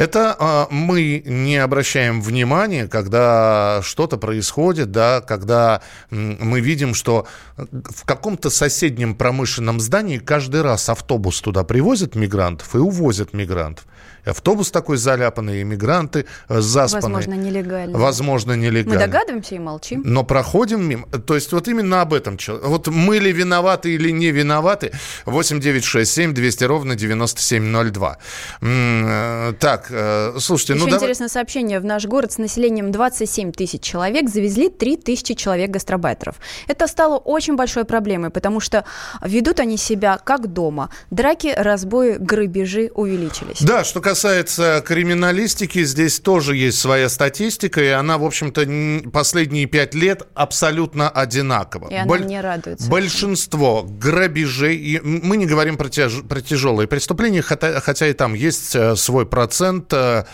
Это 0.00 0.34
а, 0.38 0.66
мы 0.70 1.22
не 1.26 1.58
обращаем 1.58 2.22
внимания, 2.22 2.88
когда 2.88 3.80
что-то 3.82 4.16
происходит, 4.16 4.90
да, 4.90 5.20
когда 5.20 5.82
мы 6.10 6.60
видим, 6.60 6.94
что 6.94 7.26
в 7.58 8.06
каком-то 8.06 8.48
соседнем 8.48 9.14
промышленном 9.14 9.78
здании 9.78 10.16
каждый 10.16 10.62
раз 10.62 10.88
автобус 10.88 11.38
туда 11.42 11.64
привозят 11.64 12.14
мигрантов 12.14 12.74
и 12.74 12.78
увозят 12.78 13.34
мигрантов 13.34 13.84
автобус 14.24 14.70
такой 14.70 14.96
заляпанный, 14.96 15.62
иммигранты 15.62 16.26
э, 16.48 16.60
заспанные. 16.60 17.14
Возможно, 17.16 17.34
нелегально. 17.34 17.98
Возможно, 17.98 18.52
нелегально. 18.52 19.00
Мы 19.00 19.06
догадываемся 19.06 19.54
и 19.54 19.58
молчим. 19.58 20.02
Но 20.04 20.24
проходим 20.24 20.82
мимо. 20.82 21.06
То 21.06 21.34
есть 21.34 21.52
вот 21.52 21.68
именно 21.68 22.02
об 22.02 22.12
этом. 22.14 22.38
Вот 22.62 22.88
мы 22.88 23.18
ли 23.18 23.32
виноваты 23.32 23.92
или 23.94 24.10
не 24.10 24.30
виноваты? 24.30 24.92
8 25.26 25.60
9 25.60 25.84
6 25.84 26.10
7 26.10 26.34
200 26.34 26.64
ровно 26.64 26.96
9702. 26.96 28.18
Э, 28.60 29.52
так, 29.58 29.89
э, 29.89 29.89
слушайте, 30.38 30.74
Еще 30.74 30.84
ну 30.84 30.94
интересное 30.94 31.28
давай... 31.28 31.30
сообщение. 31.30 31.80
В 31.80 31.84
наш 31.84 32.04
город 32.06 32.32
с 32.32 32.38
населением 32.38 32.92
27 32.92 33.52
тысяч 33.52 33.82
человек 33.82 34.28
завезли 34.28 34.68
3 34.68 34.96
тысячи 34.96 35.34
человек 35.34 35.70
гастробайтеров. 35.70 36.36
Это 36.66 36.86
стало 36.86 37.16
очень 37.16 37.56
большой 37.56 37.84
проблемой, 37.84 38.30
потому 38.30 38.60
что 38.60 38.84
ведут 39.22 39.60
они 39.60 39.76
себя 39.76 40.18
как 40.18 40.52
дома. 40.52 40.90
Драки, 41.10 41.52
разбои, 41.56 42.16
грабежи 42.18 42.90
увеличились. 42.94 43.60
Да, 43.60 43.84
что 43.84 44.00
касается 44.00 44.82
криминалистики, 44.86 45.84
здесь 45.84 46.20
тоже 46.20 46.56
есть 46.56 46.78
своя 46.78 47.08
статистика, 47.08 47.82
и 47.82 47.88
она, 47.88 48.18
в 48.18 48.24
общем-то, 48.24 49.10
последние 49.10 49.66
пять 49.66 49.94
лет 49.94 50.22
абсолютно 50.34 51.08
одинакова. 51.08 51.88
И 51.88 51.94
она 51.94 52.06
Боль... 52.06 52.24
мне 52.24 52.40
радует. 52.40 52.80
Большинство 52.88 53.86
грабежей, 53.88 54.76
и 54.76 55.00
мы 55.00 55.36
не 55.36 55.46
говорим 55.46 55.76
про, 55.76 55.88
тяж... 55.88 56.22
про 56.28 56.40
тяжелые 56.40 56.86
преступления, 56.86 57.42
хотя, 57.42 57.80
хотя 57.80 58.06
и 58.06 58.12
там 58.12 58.34
есть 58.34 58.74
э, 58.74 58.96
свой 58.96 59.26
процент 59.26 59.79
э, 59.92 60.24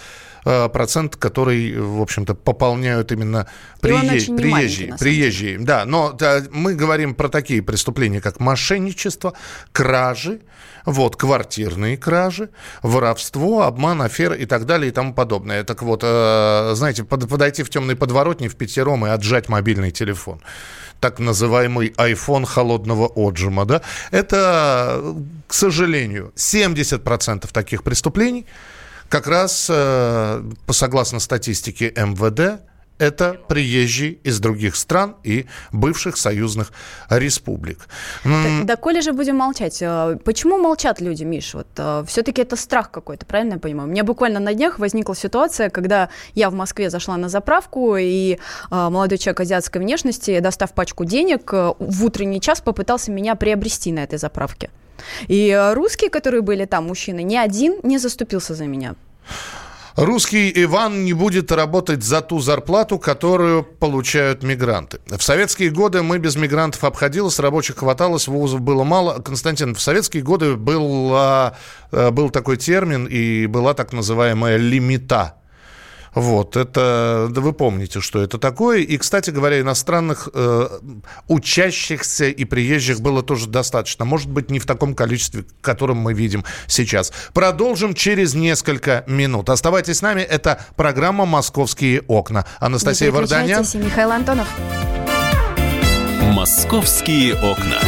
э, 0.45 0.69
процент, 0.69 1.17
который, 1.17 1.79
в 1.79 2.01
общем-то, 2.01 2.35
пополняют 2.35 3.13
именно 3.13 3.47
прие... 3.81 4.01
приезжие. 4.37 4.97
Приезжие, 4.99 5.59
да. 5.59 5.85
Но 5.85 6.13
да, 6.13 6.43
мы 6.51 6.75
говорим 6.75 7.15
про 7.15 7.29
такие 7.29 7.63
преступления, 7.63 8.21
как 8.21 8.41
мошенничество, 8.41 9.35
кражи, 9.73 10.41
вот, 10.85 11.17
квартирные 11.17 11.97
кражи, 11.97 12.49
воровство, 12.83 13.63
обман, 13.63 14.03
афера 14.03 14.35
и 14.35 14.47
так 14.47 14.67
далее 14.67 14.89
и 14.89 14.93
тому 14.93 15.13
подобное. 15.15 15.65
Так 15.65 15.83
вот, 15.83 16.01
э, 16.05 16.73
знаете, 16.75 17.05
под, 17.05 17.29
подойти 17.29 17.63
в 17.63 17.71
темный 17.71 17.97
подворотни 17.97 18.49
в 18.49 18.57
пятером 18.57 19.05
и 19.07 19.11
отжать 19.11 19.49
мобильный 19.49 19.91
телефон 19.91 20.41
так 21.01 21.19
называемый 21.19 21.89
iPhone 21.99 22.47
холодного 22.47 23.07
отжима, 23.07 23.65
да, 23.65 23.83
это, 24.11 25.15
к 25.47 25.53
сожалению, 25.53 26.33
70% 26.37 27.53
таких 27.53 27.83
преступлений 27.83 28.47
как 29.09 29.27
раз, 29.27 29.69
э, 29.71 30.43
согласно 30.71 31.21
статистике 31.21 31.93
МВД, 31.97 32.63
это 32.99 33.37
приезжие 33.47 34.13
из 34.25 34.41
других 34.41 34.75
стран 34.75 35.17
и 35.23 35.45
бывших 35.71 36.17
союзных 36.17 36.73
республик. 37.11 37.89
Да, 38.25 38.63
да 38.65 38.77
коли 38.77 39.01
же 39.01 39.13
будем 39.13 39.37
молчать? 39.37 39.83
Э, 39.83 40.17
почему 40.25 40.57
молчат 40.59 41.01
люди, 41.01 41.23
Миш? 41.23 41.55
Вот 41.55 41.67
э, 41.77 42.05
все-таки 42.07 42.41
это 42.41 42.57
страх 42.57 42.91
какой-то, 42.91 43.27
правильно 43.27 43.55
я 43.55 43.59
понимаю? 43.59 43.89
У 43.89 43.93
меня 43.93 44.03
буквально 44.03 44.41
на 44.41 44.55
днях 44.55 44.79
возникла 44.79 45.15
ситуация, 45.15 45.69
когда 45.69 46.09
я 46.35 46.49
в 46.49 46.55
Москве 46.55 46.89
зашла 46.89 47.17
на 47.17 47.29
заправку, 47.29 47.97
и 47.97 48.39
молодой 48.71 49.19
человек 49.19 49.41
азиатской 49.41 49.81
внешности, 49.81 50.39
достав 50.41 50.73
пачку 50.73 51.05
денег, 51.05 51.53
в 51.53 52.05
утренний 52.05 52.41
час 52.41 52.61
попытался 52.61 53.11
меня 53.11 53.35
приобрести 53.35 53.93
на 53.93 54.05
этой 54.05 54.19
заправке. 54.19 54.71
И 55.29 55.73
русские, 55.75 56.11
которые 56.11 56.43
были 56.43 56.65
там, 56.65 56.87
мужчины, 56.87 57.23
ни 57.23 57.37
один 57.37 57.77
не 57.83 57.99
заступился 57.99 58.55
за 58.55 58.67
меня. 58.67 58.95
Русский 59.97 60.53
Иван 60.63 61.05
не 61.05 61.15
будет 61.15 61.51
работать 61.51 62.03
за 62.03 62.21
ту 62.21 62.39
зарплату, 62.39 62.99
которую 62.99 63.63
получают 63.63 64.43
мигранты. 64.43 65.01
В 65.07 65.23
советские 65.23 65.71
годы 65.71 66.03
мы 66.03 66.19
без 66.19 66.37
мигрантов 66.37 66.85
обходилось, 66.85 67.39
рабочих 67.39 67.77
хваталось, 67.77 68.29
вузов 68.29 68.61
было 68.61 68.85
мало. 68.85 69.23
Константин, 69.23 69.75
в 69.75 69.81
советские 69.81 70.23
годы 70.23 70.57
был, 70.57 71.15
э, 71.15 72.11
был 72.11 72.29
такой 72.29 72.59
термин 72.59 73.07
и 73.07 73.47
была 73.47 73.73
так 73.73 73.95
называемая 73.95 74.59
лимита 74.59 75.37
вот, 76.17 76.57
это, 76.57 77.29
да 77.31 77.41
вы 77.43 77.53
помните, 77.53 78.01
что 78.01 78.23
это 78.23 78.39
такое. 78.39 78.79
И, 78.79 78.97
кстати 78.97 79.29
говоря, 79.29 79.61
иностранных 79.61 80.31
э, 80.33 80.69
учащихся 81.29 82.25
и 82.25 82.45
приезжих 82.47 83.03
было 83.03 83.23
тоже 83.23 83.47
достаточно. 83.47 84.07
Может 84.07 84.31
быть, 84.31 84.51
не 84.51 84.59
в 84.59 84.65
таком 84.65 84.95
количестве, 84.95 85.45
которым 85.61 85.99
мы 85.99 86.15
видим 86.15 86.43
сейчас. 86.69 87.13
Продолжим 87.35 87.93
через 87.93 88.33
несколько 88.33 89.05
минут. 89.07 89.51
Оставайтесь 89.51 89.99
с 89.99 90.03
нами. 90.03 90.23
Это 90.23 90.65
программа 90.75 91.27
«Московские 91.27 92.01
окна». 92.09 92.47
Анастасия 92.61 93.13
Варданян. 93.13 93.63
Михаил 93.75 94.11
Антонов. 94.11 94.49
«Московские 96.33 97.35
окна». 97.35 97.79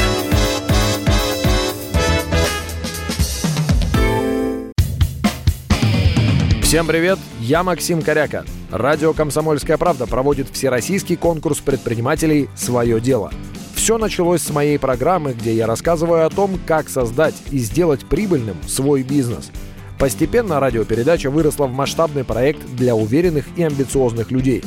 Всем 6.69 6.87
привет, 6.87 7.19
я 7.41 7.63
Максим 7.63 8.03
Коряка. 8.03 8.45
Радио 8.71 9.15
«Комсомольская 9.15 9.79
правда» 9.79 10.07
проводит 10.07 10.51
всероссийский 10.51 11.17
конкурс 11.17 11.61
предпринимателей 11.61 12.51
«Свое 12.55 13.01
дело». 13.01 13.33
Все 13.75 13.97
началось 13.97 14.43
с 14.43 14.51
моей 14.51 14.79
программы, 14.79 15.33
где 15.33 15.55
я 15.55 15.67
рассказываю 15.67 16.27
о 16.27 16.29
том, 16.29 16.61
как 16.67 16.91
создать 16.91 17.35
и 17.51 17.57
сделать 17.57 18.05
прибыльным 18.05 18.59
свой 18.67 19.03
бизнес. 19.03 19.51
Постепенно 19.99 20.61
радиопередача 20.61 21.31
выросла 21.31 21.69
в 21.69 21.73
масштабный 21.73 22.25
проект 22.25 22.61
для 22.77 22.95
уверенных 22.95 23.47
и 23.57 23.63
амбициозных 23.63 24.31
людей. 24.31 24.63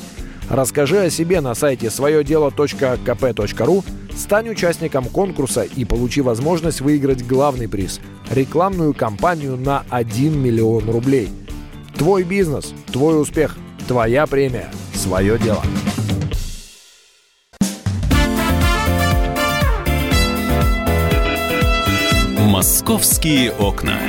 Расскажи 0.50 0.98
о 1.02 1.12
себе 1.12 1.40
на 1.40 1.54
сайте 1.54 1.92
своедело.кп.ру, 1.92 3.84
стань 4.16 4.50
участником 4.50 5.06
конкурса 5.06 5.62
и 5.62 5.86
получи 5.86 6.22
возможность 6.22 6.82
выиграть 6.82 7.28
главный 7.28 7.70
приз– 7.70 8.00
рекламную 8.32 8.96
кампанию 8.96 9.56
на 9.56 9.86
1 9.92 10.42
миллион 10.42 10.90
рублей– 10.90 11.30
Твой 11.97 12.23
бизнес, 12.23 12.73
твой 12.91 13.21
успех, 13.21 13.58
твоя 13.88 14.25
премия, 14.27 14.71
свое 14.93 15.38
дело. 15.38 15.63
Московские 22.38 23.51
окна. 23.54 23.99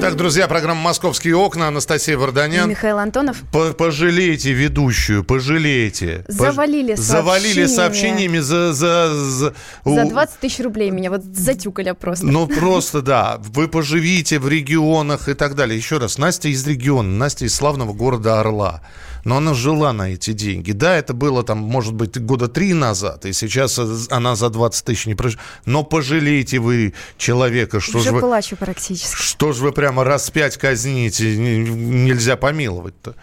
Итак, 0.00 0.16
друзья, 0.16 0.48
программа 0.48 0.80
«Московские 0.80 1.36
окна». 1.36 1.68
Анастасия 1.68 2.16
Варданян. 2.16 2.70
Михаил 2.70 2.96
Антонов. 2.96 3.42
По 3.52 3.74
пожалейте 3.74 4.50
ведущую, 4.52 5.24
пожалейте. 5.24 6.24
Завалили 6.26 6.94
Пож... 6.94 7.04
Завалили 7.04 7.66
сообщениями 7.66 8.38
за... 8.38 8.72
За, 8.72 9.12
за... 9.14 9.54
за 9.84 10.04
20 10.06 10.40
тысяч 10.40 10.60
рублей 10.60 10.88
меня 10.88 11.10
вот 11.10 11.22
затюкали 11.22 11.90
просто. 11.90 12.24
Ну, 12.24 12.46
просто, 12.46 13.02
да. 13.02 13.36
Вы 13.40 13.68
поживите 13.68 14.38
в 14.38 14.48
регионах 14.48 15.28
и 15.28 15.34
так 15.34 15.54
далее. 15.54 15.76
Еще 15.76 15.98
раз, 15.98 16.16
Настя 16.16 16.48
из 16.48 16.66
региона, 16.66 17.06
Настя 17.06 17.44
из 17.44 17.54
славного 17.54 17.92
города 17.92 18.40
Орла 18.40 18.80
но 19.24 19.36
она 19.36 19.54
жила 19.54 19.92
на 19.92 20.10
эти 20.12 20.32
деньги. 20.32 20.72
Да, 20.72 20.96
это 20.96 21.14
было 21.14 21.42
там, 21.42 21.58
может 21.58 21.94
быть, 21.94 22.20
года 22.20 22.48
три 22.48 22.72
назад, 22.74 23.26
и 23.26 23.32
сейчас 23.32 23.78
она 24.10 24.36
за 24.36 24.50
20 24.50 24.84
тысяч 24.84 25.06
не 25.06 25.14
прожила. 25.14 25.42
Но 25.66 25.84
пожалейте 25.84 26.58
вы 26.58 26.94
человека, 27.16 27.80
что 27.80 27.98
Уже 27.98 28.08
же 28.08 28.14
вы... 28.14 28.20
плачу 28.20 28.56
практически. 28.56 29.16
Что 29.20 29.52
же 29.52 29.62
вы 29.64 29.72
прямо 29.90 30.04
раз 30.04 30.30
пять 30.30 30.56
казните, 30.56 31.36
нельзя 31.36 32.36
помиловать-то. 32.36 33.16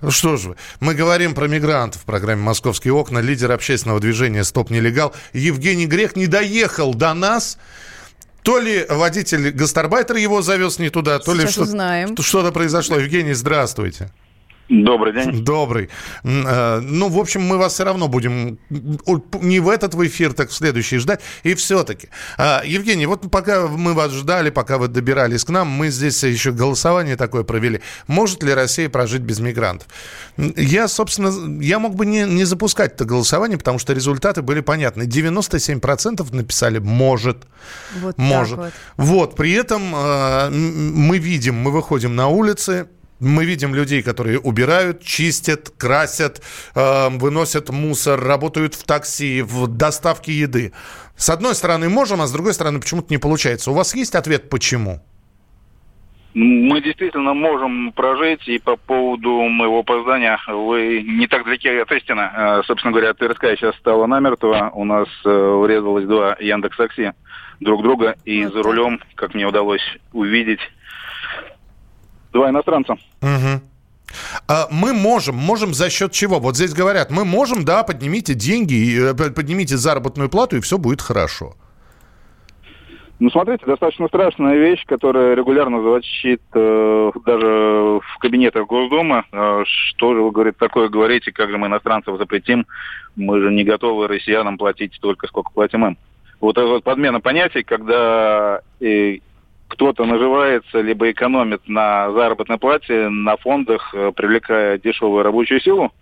Ну 0.00 0.10
что 0.10 0.36
же 0.36 0.50
вы, 0.50 0.56
мы 0.80 0.94
говорим 0.94 1.32
про 1.32 1.46
мигрантов 1.46 2.02
в 2.02 2.04
программе 2.04 2.42
«Московские 2.42 2.92
окна». 2.92 3.20
Лидер 3.20 3.52
общественного 3.52 4.00
движения 4.00 4.42
«Стоп 4.42 4.70
нелегал» 4.70 5.14
Евгений 5.32 5.86
Грех 5.86 6.16
не 6.16 6.26
доехал 6.26 6.92
до 6.92 7.14
нас. 7.14 7.56
То 8.42 8.58
ли 8.58 8.84
водитель 8.88 9.50
гастарбайтер 9.50 10.16
его 10.16 10.42
завез 10.42 10.80
не 10.80 10.90
туда, 10.90 11.20
то 11.20 11.36
Сейчас 11.36 11.44
ли 11.44 11.52
что-то, 11.52 12.22
что-то 12.22 12.50
произошло. 12.50 12.98
Евгений, 12.98 13.34
здравствуйте. 13.34 14.10
Добрый 14.68 15.14
день. 15.14 15.44
Добрый. 15.44 15.88
Э, 16.24 16.80
ну, 16.80 17.08
в 17.08 17.18
общем, 17.18 17.42
мы 17.42 17.56
вас 17.56 17.74
все 17.74 17.84
равно 17.84 18.06
будем 18.08 18.58
не 18.68 19.60
в 19.60 19.68
этот 19.68 19.94
в 19.94 20.06
эфир, 20.06 20.34
так 20.34 20.50
в 20.50 20.54
следующий 20.54 20.98
ждать. 20.98 21.20
И 21.42 21.54
все-таки. 21.54 22.08
Э, 22.36 22.60
Евгений, 22.64 23.06
вот 23.06 23.30
пока 23.30 23.66
мы 23.66 23.94
вас 23.94 24.12
ждали, 24.12 24.50
пока 24.50 24.76
вы 24.76 24.88
добирались 24.88 25.44
к 25.44 25.48
нам, 25.48 25.68
мы 25.68 25.88
здесь 25.88 26.22
еще 26.22 26.52
голосование 26.52 27.16
такое 27.16 27.44
провели. 27.44 27.80
Может 28.08 28.42
ли 28.42 28.52
Россия 28.52 28.90
прожить 28.90 29.22
без 29.22 29.40
мигрантов? 29.40 29.88
Я, 30.36 30.86
собственно, 30.88 31.62
я 31.62 31.78
мог 31.78 31.94
бы 31.94 32.04
не, 32.04 32.24
не 32.24 32.44
запускать 32.44 32.94
это 32.94 33.06
голосование, 33.06 33.56
потому 33.56 33.78
что 33.78 33.94
результаты 33.94 34.42
были 34.42 34.60
понятны. 34.60 35.04
97% 35.04 36.34
написали 36.34 36.78
«может». 36.78 37.46
Вот 38.00 38.18
может. 38.18 38.58
Вот. 38.58 38.72
вот, 38.96 39.36
при 39.36 39.52
этом 39.52 39.94
э, 39.94 40.50
мы 40.50 41.16
видим, 41.18 41.54
мы 41.54 41.70
выходим 41.70 42.14
на 42.14 42.28
улицы, 42.28 42.88
мы 43.20 43.44
видим 43.44 43.74
людей, 43.74 44.02
которые 44.02 44.38
убирают, 44.38 45.02
чистят, 45.02 45.70
красят, 45.70 46.40
э, 46.74 47.08
выносят 47.10 47.70
мусор, 47.70 48.20
работают 48.20 48.74
в 48.74 48.84
такси, 48.84 49.42
в 49.42 49.66
доставке 49.66 50.32
еды. 50.32 50.72
С 51.16 51.30
одной 51.30 51.54
стороны 51.54 51.88
можем, 51.88 52.20
а 52.20 52.26
с 52.26 52.32
другой 52.32 52.54
стороны 52.54 52.80
почему-то 52.80 53.08
не 53.10 53.18
получается. 53.18 53.70
У 53.70 53.74
вас 53.74 53.94
есть 53.94 54.14
ответ 54.14 54.48
почему? 54.48 55.00
Мы 56.34 56.80
действительно 56.82 57.34
можем 57.34 57.90
прожить, 57.92 58.46
и 58.46 58.58
по 58.58 58.76
поводу 58.76 59.40
моего 59.48 59.80
опоздания 59.80 60.38
вы 60.46 61.02
не 61.02 61.26
так 61.26 61.44
далеки 61.44 61.68
от 61.68 61.90
истины. 61.90 62.20
Э, 62.20 62.62
собственно 62.64 62.92
говоря, 62.92 63.14
ТРСК 63.14 63.46
сейчас 63.56 63.74
стала 63.76 64.06
намертво. 64.06 64.70
У 64.74 64.84
нас 64.84 65.08
э, 65.24 65.28
врезалось 65.28 66.04
два 66.04 66.36
Яндекс 66.38 66.76
Такси 66.76 67.10
друг 67.60 67.82
друга, 67.82 68.14
и 68.24 68.44
за 68.44 68.62
рулем, 68.62 69.00
как 69.16 69.34
мне 69.34 69.46
удалось 69.46 69.82
увидеть, 70.12 70.60
два 72.32 72.50
иностранца. 72.50 72.94
Угу. 73.22 73.62
А 74.46 74.68
мы 74.70 74.94
можем, 74.94 75.36
можем 75.36 75.74
за 75.74 75.90
счет 75.90 76.12
чего? 76.12 76.38
Вот 76.38 76.56
здесь 76.56 76.72
говорят, 76.72 77.10
мы 77.10 77.24
можем, 77.24 77.64
да, 77.64 77.82
поднимите 77.82 78.34
деньги, 78.34 79.10
э, 79.10 79.14
поднимите 79.14 79.76
заработную 79.76 80.28
плату, 80.28 80.56
и 80.56 80.60
все 80.60 80.78
будет 80.78 81.02
хорошо. 81.02 81.54
Ну, 83.20 83.30
смотрите, 83.30 83.66
достаточно 83.66 84.06
страшная 84.06 84.56
вещь, 84.56 84.84
которая 84.86 85.34
регулярно 85.34 85.82
звучит 85.82 86.40
э, 86.54 87.10
даже 87.26 88.00
в 88.00 88.18
кабинетах 88.20 88.66
Госдумы. 88.68 89.24
Э, 89.32 89.64
что 89.66 90.14
же 90.14 90.22
вы, 90.22 90.30
говорит, 90.30 90.56
такое 90.56 90.88
говорите, 90.88 91.32
как 91.32 91.50
же 91.50 91.58
мы 91.58 91.66
иностранцев 91.66 92.16
запретим? 92.16 92.64
Мы 93.16 93.40
же 93.40 93.52
не 93.52 93.64
готовы 93.64 94.06
россиянам 94.06 94.56
платить 94.56 94.94
столько, 94.94 95.26
сколько 95.26 95.50
платим 95.50 95.84
им. 95.84 95.98
Вот 96.40 96.56
эта 96.56 96.68
вот 96.68 96.84
подмена 96.84 97.20
понятий, 97.20 97.64
когда 97.64 98.60
э, 98.80 99.18
кто-то 99.68 100.04
наживается, 100.04 100.80
либо 100.80 101.10
экономит 101.10 101.68
на 101.68 102.10
заработной 102.12 102.58
плате, 102.58 103.08
на 103.08 103.36
фондах, 103.36 103.94
э, 103.94 104.12
привлекая 104.14 104.78
дешевую 104.78 105.22
рабочую 105.22 105.60
силу, 105.60 105.92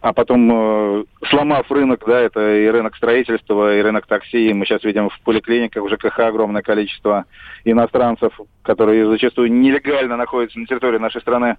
а 0.00 0.12
потом, 0.12 0.50
э, 0.50 1.04
сломав 1.28 1.70
рынок, 1.70 2.02
да, 2.06 2.20
это 2.20 2.56
и 2.56 2.66
рынок 2.68 2.96
строительства, 2.96 3.76
и 3.76 3.82
рынок 3.82 4.06
такси, 4.06 4.50
и 4.50 4.52
мы 4.52 4.66
сейчас 4.66 4.82
видим 4.84 5.10
в 5.10 5.20
поликлиниках 5.20 5.84
в 5.84 5.88
ЖКХ 5.88 6.20
огромное 6.20 6.62
количество 6.62 7.24
иностранцев, 7.64 8.32
которые 8.62 9.06
зачастую 9.06 9.52
нелегально 9.52 10.16
находятся 10.16 10.58
на 10.58 10.66
территории 10.66 10.98
нашей 10.98 11.20
страны. 11.20 11.56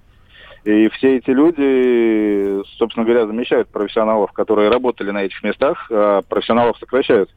И 0.64 0.88
все 0.90 1.18
эти 1.18 1.30
люди, 1.30 2.64
собственно 2.78 3.06
говоря, 3.06 3.28
замещают 3.28 3.68
профессионалов, 3.68 4.32
которые 4.32 4.70
работали 4.70 5.12
на 5.12 5.24
этих 5.24 5.44
местах, 5.44 5.88
а 5.92 6.22
профессионалов 6.22 6.78
сокращают. 6.80 7.30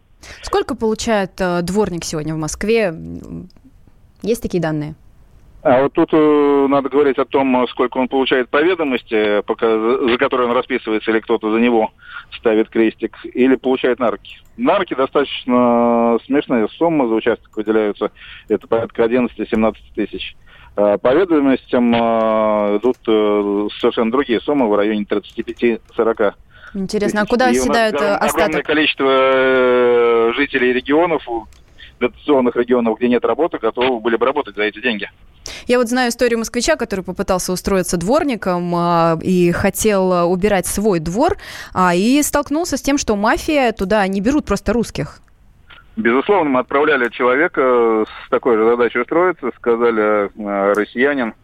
Сколько 0.43 0.75
получает 0.75 1.33
э, 1.41 1.63
дворник 1.63 2.05
сегодня 2.05 2.35
в 2.35 2.39
Москве? 2.39 2.95
Есть 4.23 4.43
такие 4.43 4.63
данные? 4.63 4.95
А 5.63 5.83
вот 5.83 5.95
тут 5.95 6.11
э, 6.13 6.67
надо 6.69 6.89
говорить 6.89 7.19
о 7.19 7.25
том, 7.25 7.67
сколько 7.69 7.99
он 7.99 8.07
получает 8.07 8.49
по 8.49 8.63
ведомости, 8.63 9.43
пока, 9.43 9.67
за, 9.67 10.17
которой 10.17 10.47
он 10.47 10.53
расписывается, 10.53 11.11
или 11.11 11.19
кто-то 11.19 11.51
за 11.51 11.59
него 11.59 11.91
ставит 12.37 12.69
крестик, 12.69 13.17
или 13.25 13.57
получает 13.57 13.99
нарки. 13.99 14.39
Нарки 14.57 14.95
достаточно 14.95 16.19
смешная 16.25 16.69
сумма 16.69 17.09
за 17.09 17.15
участок 17.15 17.57
выделяются. 17.57 18.13
Это 18.49 18.69
порядка 18.69 19.03
11-17 19.05 19.75
тысяч. 19.97 20.37
А 20.77 20.99
по 20.99 21.15
ведомостям 21.15 21.93
э, 21.93 22.79
идут 22.79 22.99
э, 23.09 23.69
совершенно 23.81 24.13
другие 24.13 24.41
суммы 24.43 24.69
в 24.69 24.77
районе 24.77 25.05
35-40. 25.05 26.35
Интересно, 26.75 27.23
а 27.23 27.27
куда 27.27 27.49
оседает 27.49 27.95
остаток? 27.95 28.35
Огромное 28.35 28.63
количество 28.63 29.09
э, 29.09 30.33
жителей 30.37 30.73
регионов, 30.75 31.27
дотационных 32.01 32.57
регионов, 32.57 32.99
где 32.99 33.09
нет 33.09 33.25
работы, 33.25 33.59
готовы 33.59 34.01
были 34.01 34.17
бы 34.17 34.27
работать 34.27 34.57
за 34.57 34.63
эти 34.63 34.81
деньги. 34.81 35.11
Я 35.67 35.79
вот 35.79 35.89
знаю 35.89 36.11
историю 36.11 36.39
москвича, 36.39 36.77
который 36.77 37.05
попытался 37.05 37.53
устроиться 37.53 37.97
дворником 37.97 38.75
а, 38.75 39.19
и 39.23 39.53
хотел 39.53 40.31
убирать 40.31 40.67
свой 40.67 40.99
двор, 40.99 41.37
а, 41.73 41.95
и 41.95 42.23
столкнулся 42.23 42.77
с 42.77 42.83
тем, 42.83 42.99
что 42.99 43.17
мафия 43.17 43.73
туда 43.73 44.07
не 44.07 44.21
берут 44.21 44.45
просто 44.45 44.73
русских. 44.73 45.21
Безусловно, 45.97 46.51
мы 46.51 46.61
отправляли 46.61 47.09
человека 47.09 48.05
с 48.07 48.29
такой 48.29 48.59
же 48.59 48.69
задачей 48.69 49.01
устроиться, 49.01 49.51
сказали 49.57 50.31
а, 50.39 50.75
россиянин, 50.75 51.35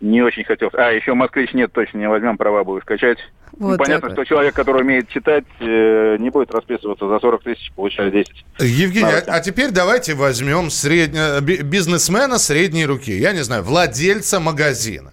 не 0.00 0.22
очень 0.22 0.44
хотел. 0.44 0.70
А, 0.74 0.90
еще 0.90 1.14
москвич 1.14 1.52
нет, 1.54 1.72
точно 1.72 1.98
не 1.98 2.08
возьмем, 2.08 2.36
права 2.36 2.64
будешь 2.64 2.82
скачать. 2.82 3.18
Вот 3.52 3.72
ну, 3.72 3.76
понятно, 3.76 4.10
что 4.10 4.24
человек, 4.24 4.54
который 4.54 4.82
умеет 4.82 5.08
читать, 5.08 5.44
э, 5.60 6.16
не 6.18 6.30
будет 6.30 6.52
расписываться 6.52 7.08
за 7.08 7.18
40 7.20 7.42
тысяч, 7.44 7.72
получая 7.76 8.10
10. 8.10 8.44
Евгений, 8.58 9.06
а, 9.06 9.22
а 9.26 9.40
теперь 9.40 9.70
давайте 9.70 10.14
возьмем 10.14 10.70
средне... 10.70 11.20
Э, 11.20 11.40
бизнесмена 11.40 12.38
средней 12.38 12.84
руки, 12.84 13.12
я 13.12 13.32
не 13.32 13.44
знаю, 13.44 13.62
владельца 13.62 14.40
магазина. 14.40 15.12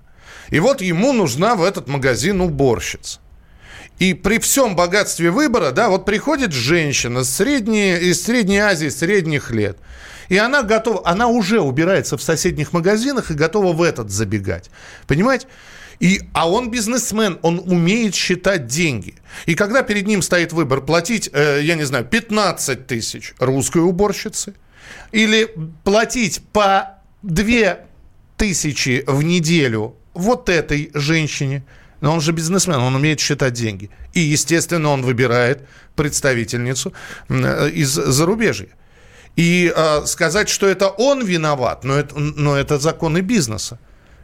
И 0.50 0.60
вот 0.60 0.82
ему 0.82 1.14
нужна 1.14 1.56
в 1.56 1.64
этот 1.64 1.88
магазин 1.88 2.42
уборщица. 2.42 3.20
И 4.00 4.16
при 4.16 4.40
всем 4.40 4.76
богатстве 4.76 5.30
выбора, 5.30 5.72
да, 5.72 5.90
вот 5.90 6.06
приходит 6.06 6.52
женщина 6.52 7.24
средней, 7.24 7.98
из 7.98 8.24
Средней 8.24 8.58
Азии, 8.58 8.90
средних 8.90 9.52
лет– 9.52 9.78
и 10.32 10.38
она 10.38 10.64
готова, 10.64 11.02
она 11.04 11.28
уже 11.28 11.60
убирается 11.60 12.16
в 12.16 12.24
соседних 12.24 12.72
магазинах 12.72 13.32
и 13.32 13.34
готова 13.34 13.74
в 13.74 13.82
этот 13.82 14.10
забегать. 14.12 14.72
Понимаете? 15.06 15.48
И, 16.00 16.22
а 16.32 16.50
он 16.50 16.72
бизнесмен, 16.72 17.38
он 17.42 17.60
умеет 17.60 18.16
считать 18.16 18.66
деньги. 18.66 19.16
И 19.46 19.56
когда 19.56 19.84
перед 19.84 20.08
ним 20.08 20.22
стоит 20.22 20.54
выбор 20.54 20.80
платить, 20.80 21.30
э, 21.34 21.60
я 21.64 21.76
не 21.76 21.84
знаю, 21.84 22.06
15 22.06 22.88
тысяч 22.88 23.34
русской 23.40 23.80
уборщицы 23.80 24.54
или 25.12 25.54
платить 25.84 26.42
по 26.54 27.02
2 27.24 27.80
тысячи 28.38 29.04
в 29.08 29.24
неделю 29.24 29.98
вот 30.14 30.48
этой 30.48 30.92
женщине, 30.94 31.66
но 32.00 32.14
он 32.14 32.22
же 32.22 32.32
бизнесмен, 32.32 32.78
он 32.78 32.96
умеет 32.96 33.20
считать 33.20 33.52
деньги. 33.52 33.90
И, 34.14 34.22
естественно, 34.22 34.92
он 34.92 35.02
выбирает 35.02 35.68
представительницу 35.98 36.94
из 37.28 37.90
зарубежья. 37.90 38.70
И 39.36 39.72
э, 39.74 40.06
сказать, 40.06 40.50
что 40.50 40.68
это 40.68 40.90
он 40.90 41.24
виноват, 41.24 41.84
но 41.84 41.96
это, 41.96 42.20
но 42.20 42.56
это 42.56 42.78
законы 42.78 43.22
бизнеса. 43.22 43.80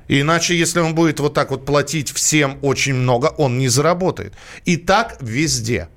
Иначе, 0.07 0.55
если 0.55 0.79
он 0.79 0.95
будет 0.95 1.19
вот 1.19 1.33
так 1.33 1.51
вот 1.51 1.65
платить 1.65 2.11
всем 2.11 2.57
очень 2.61 2.95
много, 2.95 3.27
он 3.37 3.57
не 3.57 3.67
заработает. 3.67 4.33
И 4.65 4.77
так 4.77 5.17
везде. 5.21 5.89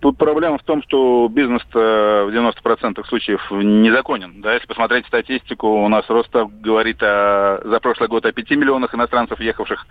Тут 0.00 0.18
проблема 0.18 0.58
в 0.58 0.62
том, 0.64 0.82
что 0.82 1.28
бизнес 1.30 1.62
в 1.72 1.78
90% 1.78 3.06
случаев 3.06 3.40
незаконен. 3.50 4.42
Да, 4.42 4.52
если 4.52 4.66
посмотреть 4.66 5.06
статистику, 5.06 5.66
у 5.66 5.88
нас 5.88 6.04
Ростов 6.08 6.50
говорит 6.60 7.02
о, 7.02 7.62
за 7.64 7.80
прошлый 7.80 8.10
год 8.10 8.26
о 8.26 8.32
5 8.32 8.50
миллионах 8.50 8.94
иностранцев, 8.94 9.40
ехавших 9.40 9.86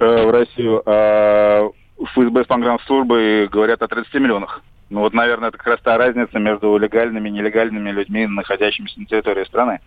э, 0.00 0.26
в 0.26 0.30
Россию, 0.32 0.82
а 0.84 1.70
ФСБ 2.02 2.44
с 2.44 2.86
службы 2.86 3.48
говорят 3.48 3.80
о 3.82 3.86
30 3.86 4.12
миллионах. 4.14 4.60
Ну 4.90 5.00
вот, 5.00 5.14
наверное, 5.14 5.48
это 5.48 5.58
как 5.58 5.66
раз 5.66 5.80
та 5.80 5.96
разница 5.96 6.38
между 6.38 6.76
легальными 6.76 7.28
и 7.28 7.32
нелегальными 7.32 7.90
людьми, 7.90 8.26
находящимися 8.26 9.00
на 9.00 9.06
территории 9.06 9.44
страны. 9.44 9.80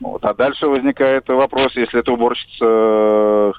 Вот. 0.00 0.24
А 0.24 0.34
дальше 0.34 0.66
возникает 0.66 1.28
вопрос, 1.28 1.74
если 1.74 2.00
эта 2.00 2.12
уборщица 2.12 2.64
э, 2.64 3.52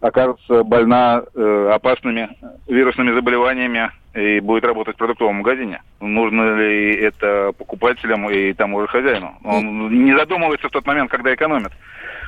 окажется 0.00 0.62
больна 0.62 1.22
э, 1.34 1.70
опасными 1.74 2.30
вирусными 2.66 3.14
заболеваниями 3.14 3.90
и 4.16 4.40
будет 4.40 4.64
работать 4.64 4.94
в 4.94 4.98
продуктовом 4.98 5.36
магазине. 5.36 5.82
Нужно 6.00 6.56
ли 6.56 6.94
это 6.94 7.52
покупателям 7.56 8.28
и 8.30 8.54
тому 8.54 8.80
же 8.80 8.88
хозяину? 8.88 9.36
Он 9.44 10.04
не 10.04 10.16
задумывается 10.16 10.68
в 10.68 10.72
тот 10.72 10.86
момент, 10.86 11.10
когда 11.10 11.34
экономит. 11.34 11.72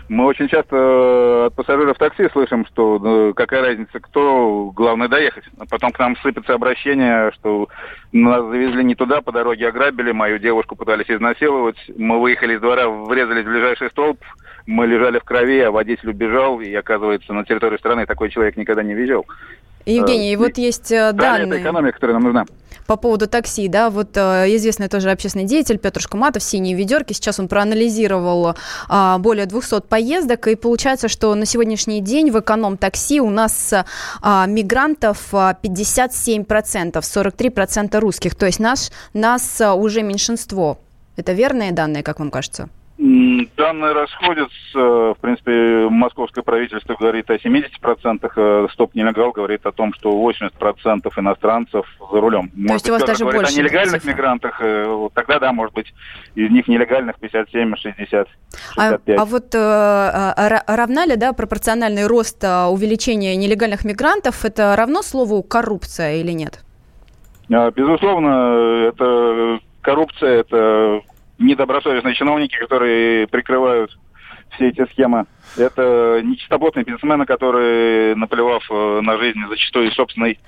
Мы 0.08 0.24
очень 0.24 0.48
часто 0.48 1.46
от 1.46 1.54
пассажиров 1.54 1.98
такси 1.98 2.28
слышим, 2.32 2.64
что 2.66 2.98
ну, 2.98 3.34
какая 3.34 3.62
разница, 3.62 4.00
кто, 4.00 4.70
главное 4.74 5.08
доехать. 5.08 5.44
А 5.58 5.64
потом 5.66 5.92
к 5.92 5.98
нам 5.98 6.16
сыпется 6.18 6.54
обращение, 6.54 7.30
что 7.32 7.68
нас 8.12 8.42
завезли 8.46 8.84
не 8.84 8.94
туда, 8.94 9.20
по 9.20 9.32
дороге 9.32 9.68
ограбили, 9.68 10.12
мою 10.12 10.38
девушку 10.38 10.76
пытались 10.76 11.10
изнасиловать. 11.10 11.76
Мы 11.96 12.20
выехали 12.20 12.54
из 12.54 12.60
двора, 12.60 12.88
врезались 12.88 13.44
в 13.44 13.50
ближайший 13.50 13.90
столб, 13.90 14.18
мы 14.66 14.86
лежали 14.86 15.18
в 15.18 15.24
крови, 15.24 15.60
а 15.60 15.70
водитель 15.70 16.10
убежал, 16.10 16.60
и 16.60 16.74
оказывается, 16.74 17.32
на 17.32 17.44
территории 17.44 17.78
страны 17.78 18.06
такой 18.06 18.30
человек 18.30 18.56
никогда 18.56 18.82
не 18.82 18.94
везел. 18.94 19.26
Евгений, 19.94 20.32
и 20.32 20.36
вот 20.36 20.58
есть 20.58 20.92
э, 20.92 21.12
данные. 21.12 21.46
Это 21.46 21.62
экономика, 21.62 21.94
которая 21.94 22.14
нам 22.14 22.24
нужна 22.24 22.46
по 22.88 22.96
поводу 22.96 23.26
такси, 23.26 23.68
да, 23.68 23.90
вот 23.90 24.16
э, 24.16 24.46
известный 24.56 24.88
тоже 24.88 25.10
общественный 25.10 25.44
деятель 25.44 25.78
Петр 25.78 26.00
Шкуматов, 26.00 26.42
«Синие 26.42 26.74
ведерки», 26.74 27.12
сейчас 27.12 27.38
он 27.38 27.46
проанализировал 27.46 28.56
э, 28.88 29.16
более 29.18 29.44
200 29.44 29.82
поездок, 29.82 30.48
и 30.48 30.54
получается, 30.54 31.08
что 31.08 31.34
на 31.34 31.44
сегодняшний 31.44 32.00
день 32.00 32.30
в 32.30 32.40
эконом-такси 32.40 33.20
у 33.20 33.28
нас 33.28 33.74
э, 33.74 33.84
мигрантов 34.46 35.34
57%, 35.34 36.46
43% 36.46 37.98
русских, 38.00 38.34
то 38.34 38.46
есть 38.46 38.58
наш, 38.58 38.90
нас 39.12 39.60
э, 39.60 39.70
уже 39.70 40.02
меньшинство. 40.02 40.78
Это 41.16 41.32
верные 41.32 41.72
данные, 41.72 42.02
как 42.02 42.20
вам 42.20 42.30
кажется? 42.30 42.70
Данные 42.98 43.92
расходятся. 43.92 44.54
В 44.74 45.16
принципе, 45.20 45.88
московское 45.88 46.42
правительство 46.42 46.96
говорит 46.98 47.30
о 47.30 47.36
70%, 47.36 48.32
э, 48.34 48.66
стоп 48.72 48.92
нелегал 48.96 49.30
говорит 49.30 49.64
о 49.66 49.70
том, 49.70 49.94
что 49.94 50.10
80% 50.10 51.16
иностранцев 51.16 51.86
за 52.00 52.20
рулем. 52.20 52.50
То 52.66 52.72
есть 52.72 52.90
у 52.90 52.92
вас 52.92 53.04
даже 53.04 53.24
больше 53.24 53.54
о 53.54 53.56
нелегальных 53.56 54.04
мигрантах, 54.04 54.60
э, 54.60 55.08
тогда, 55.14 55.38
да, 55.38 55.52
может 55.52 55.74
быть, 55.74 55.94
из 56.34 56.50
них 56.50 56.66
нелегальных 56.66 57.20
57, 57.20 57.76
60, 57.76 58.28
65. 58.74 59.16
А, 59.16 59.22
а 59.22 59.24
вот 59.24 59.54
э, 59.54 59.58
а, 59.58 60.62
равна 60.66 61.06
ли, 61.06 61.14
да, 61.14 61.32
пропорциональный 61.32 62.08
рост 62.08 62.42
а, 62.42 62.68
увеличения 62.68 63.36
нелегальных 63.36 63.84
мигрантов, 63.84 64.44
это 64.44 64.74
равно 64.76 65.02
слову 65.02 65.44
коррупция 65.44 66.16
или 66.16 66.32
нет? 66.32 66.64
А, 67.52 67.70
безусловно, 67.70 68.88
это 68.88 69.60
коррупция, 69.82 70.40
это 70.40 71.02
недобросовестные 71.38 72.14
чиновники, 72.14 72.56
которые 72.56 73.26
прикрывают 73.26 73.96
все 74.50 74.68
эти 74.68 74.84
схемы. 74.92 75.26
Это 75.56 76.20
нечистоплотные 76.22 76.84
бизнесмены, 76.84 77.26
которые, 77.26 78.14
наплевав 78.14 78.64
э, 78.70 79.00
на 79.02 79.18
жизнь 79.18 79.40
зачастую 79.48 79.90
собственной 79.92 80.38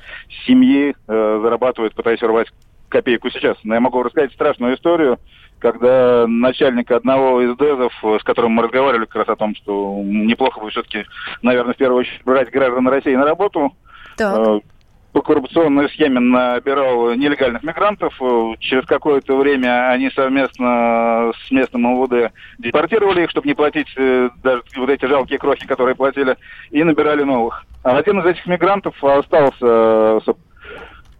семьи, 0.47 0.95
э, 1.07 1.41
зарабатывают, 1.43 1.95
пытаясь 1.95 2.23
урвать 2.23 2.49
копейку 2.89 3.31
сейчас. 3.31 3.57
Но 3.63 3.75
я 3.75 3.81
могу 3.81 4.03
рассказать 4.03 4.33
страшную 4.33 4.77
историю, 4.77 5.19
когда 5.59 6.27
начальник 6.27 6.91
одного 6.91 7.43
из 7.43 7.57
ДЭЗов, 7.57 7.93
с 8.03 8.23
которым 8.25 8.53
мы 8.53 8.63
разговаривали 8.63 9.05
как 9.05 9.17
раз 9.17 9.29
о 9.29 9.37
том, 9.37 9.55
что 9.55 10.01
неплохо 10.03 10.61
бы 10.61 10.71
все-таки, 10.71 11.05
наверное, 11.43 11.75
в 11.75 11.77
первую 11.77 12.01
очередь 12.01 12.25
брать 12.25 12.51
граждан 12.51 12.89
России 12.89 13.15
на 13.15 13.25
работу, 13.25 13.75
так. 14.17 14.63
Э, 15.11 15.13
по 15.13 15.23
коррупционной 15.23 15.89
схеме 15.91 16.21
набирал 16.21 17.15
нелегальных 17.15 17.63
мигрантов. 17.63 18.15
Через 18.59 18.85
какое-то 18.87 19.37
время 19.37 19.91
они 19.91 20.11
совместно 20.11 21.33
с 21.47 21.51
местным 21.51 21.83
МВД 21.83 22.33
депортировали 22.59 23.25
их, 23.25 23.31
чтобы 23.31 23.49
не 23.49 23.55
платить 23.55 23.93
э, 23.97 24.31
даже 24.43 24.63
вот 24.77 24.89
эти 24.89 25.05
жалкие 25.07 25.39
крохи, 25.39 25.67
которые 25.67 25.95
платили, 25.95 26.37
и 26.71 26.83
набирали 26.85 27.23
новых. 27.23 27.65
А 27.83 27.97
один 27.97 28.21
из 28.21 28.27
этих 28.27 28.47
мигрантов 28.47 29.03
остался 29.03 30.21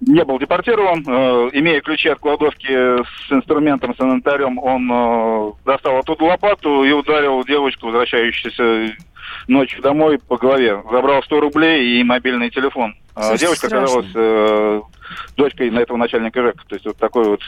не 0.01 0.25
был 0.25 0.39
депортирован, 0.39 1.05
э, 1.07 1.51
имея 1.53 1.81
ключи 1.83 2.09
от 2.09 2.19
кладовки 2.21 2.73
с 2.73 3.33
инструментом, 3.33 3.95
с 3.95 4.01
инвентарем, 4.01 4.59
он 4.59 4.91
э, 4.91 5.53
достал 5.67 5.99
оттуда 5.99 6.25
лопату 6.25 6.85
и 6.85 6.93
ударил 6.93 7.45
девочку, 7.45 7.87
возвращающуюся 7.87 8.97
ночью 9.47 9.83
домой 9.83 10.19
по 10.19 10.39
голове. 10.39 10.83
Забрал 10.91 11.23
100 11.23 11.41
рублей 11.41 12.01
и 12.01 12.05
мобильный 12.05 12.51
телефон. 12.51 12.95
А 13.21 13.23
Слушайте, 13.23 13.45
Девочка 13.45 13.67
страшно. 13.67 13.99
оказалась 13.99 14.11
э, 14.15 14.81
дочкой 15.37 15.71
на 15.71 15.81
этого 15.81 15.99
начальника 15.99 16.43
ЖЭК. 16.43 16.65
То 16.67 16.75
есть 16.75 16.87
вот 16.87 16.97
такой 16.97 17.25
вот 17.25 17.41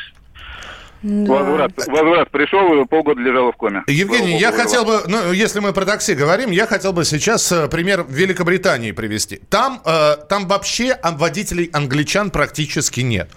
да. 1.02 1.32
Возврат, 1.32 1.72
возврат 1.88 2.30
пришел, 2.30 2.80
и 2.80 2.86
полгода 2.86 3.20
лежала 3.20 3.50
в 3.50 3.56
коме. 3.56 3.82
Евгений, 3.88 4.38
я 4.38 4.52
хотел 4.52 4.84
бы, 4.84 5.00
ну, 5.08 5.32
если 5.32 5.58
мы 5.58 5.72
про 5.72 5.84
такси 5.84 6.14
говорим, 6.14 6.52
я 6.52 6.66
хотел 6.66 6.92
бы 6.92 7.04
сейчас 7.04 7.50
э, 7.50 7.68
пример 7.68 8.06
Великобритании 8.08 8.92
привести. 8.92 9.40
Там, 9.50 9.80
э, 9.84 10.16
там 10.28 10.46
вообще 10.46 10.96
водителей 11.02 11.70
англичан 11.72 12.30
практически 12.30 13.00
нет 13.00 13.28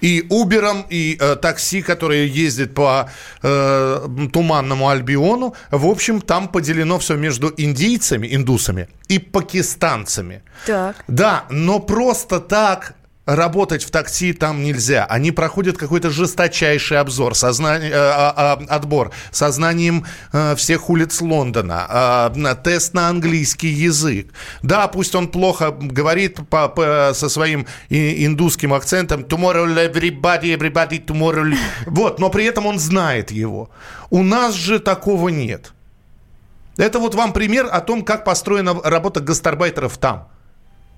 и 0.00 0.26
Uber, 0.28 0.84
и 0.90 1.16
э, 1.20 1.36
такси, 1.36 1.82
которые 1.82 2.28
ездят 2.28 2.74
по 2.74 3.10
э, 3.42 4.08
туманному 4.32 4.88
Альбиону. 4.88 5.54
В 5.70 5.86
общем, 5.86 6.20
там 6.20 6.48
поделено 6.48 6.98
все 6.98 7.16
между 7.16 7.52
индийцами, 7.56 8.28
индусами 8.34 8.88
и 9.08 9.18
пакистанцами. 9.18 10.42
Так. 10.66 11.04
Да, 11.08 11.44
но 11.50 11.80
просто 11.80 12.40
так 12.40 12.94
работать 13.26 13.84
в 13.84 13.90
такси 13.90 14.32
там 14.32 14.62
нельзя. 14.62 15.04
Они 15.04 15.30
проходят 15.30 15.76
какой-то 15.76 16.10
жесточайший 16.10 16.98
обзор, 16.98 17.34
сознание, 17.34 17.90
э, 17.90 17.94
э, 17.94 18.64
отбор 18.68 19.12
сознанием 19.30 20.04
э, 20.32 20.54
всех 20.56 20.90
улиц 20.90 21.20
Лондона, 21.20 22.30
э, 22.34 22.54
тест 22.62 22.94
на 22.94 23.08
английский 23.08 23.68
язык. 23.68 24.32
Да, 24.62 24.88
пусть 24.88 25.14
он 25.14 25.28
плохо 25.28 25.70
говорит 25.70 26.40
по, 26.48 26.68
по, 26.68 27.12
со 27.14 27.28
своим 27.28 27.66
индусским 27.88 28.72
акцентом 28.72 29.22
tomorrow 29.22 29.66
everybody, 29.66 30.56
everybody 30.56 31.04
tomorrow. 31.04 31.54
Вот, 31.86 32.18
но 32.18 32.30
при 32.30 32.44
этом 32.44 32.66
он 32.66 32.78
знает 32.78 33.30
его. 33.30 33.70
У 34.10 34.22
нас 34.22 34.54
же 34.54 34.80
такого 34.80 35.28
нет. 35.28 35.72
Это 36.76 36.98
вот 36.98 37.14
вам 37.14 37.32
пример 37.32 37.68
о 37.70 37.80
том, 37.80 38.02
как 38.02 38.24
построена 38.24 38.74
работа 38.82 39.20
гастарбайтеров 39.20 39.98
там. 39.98 40.28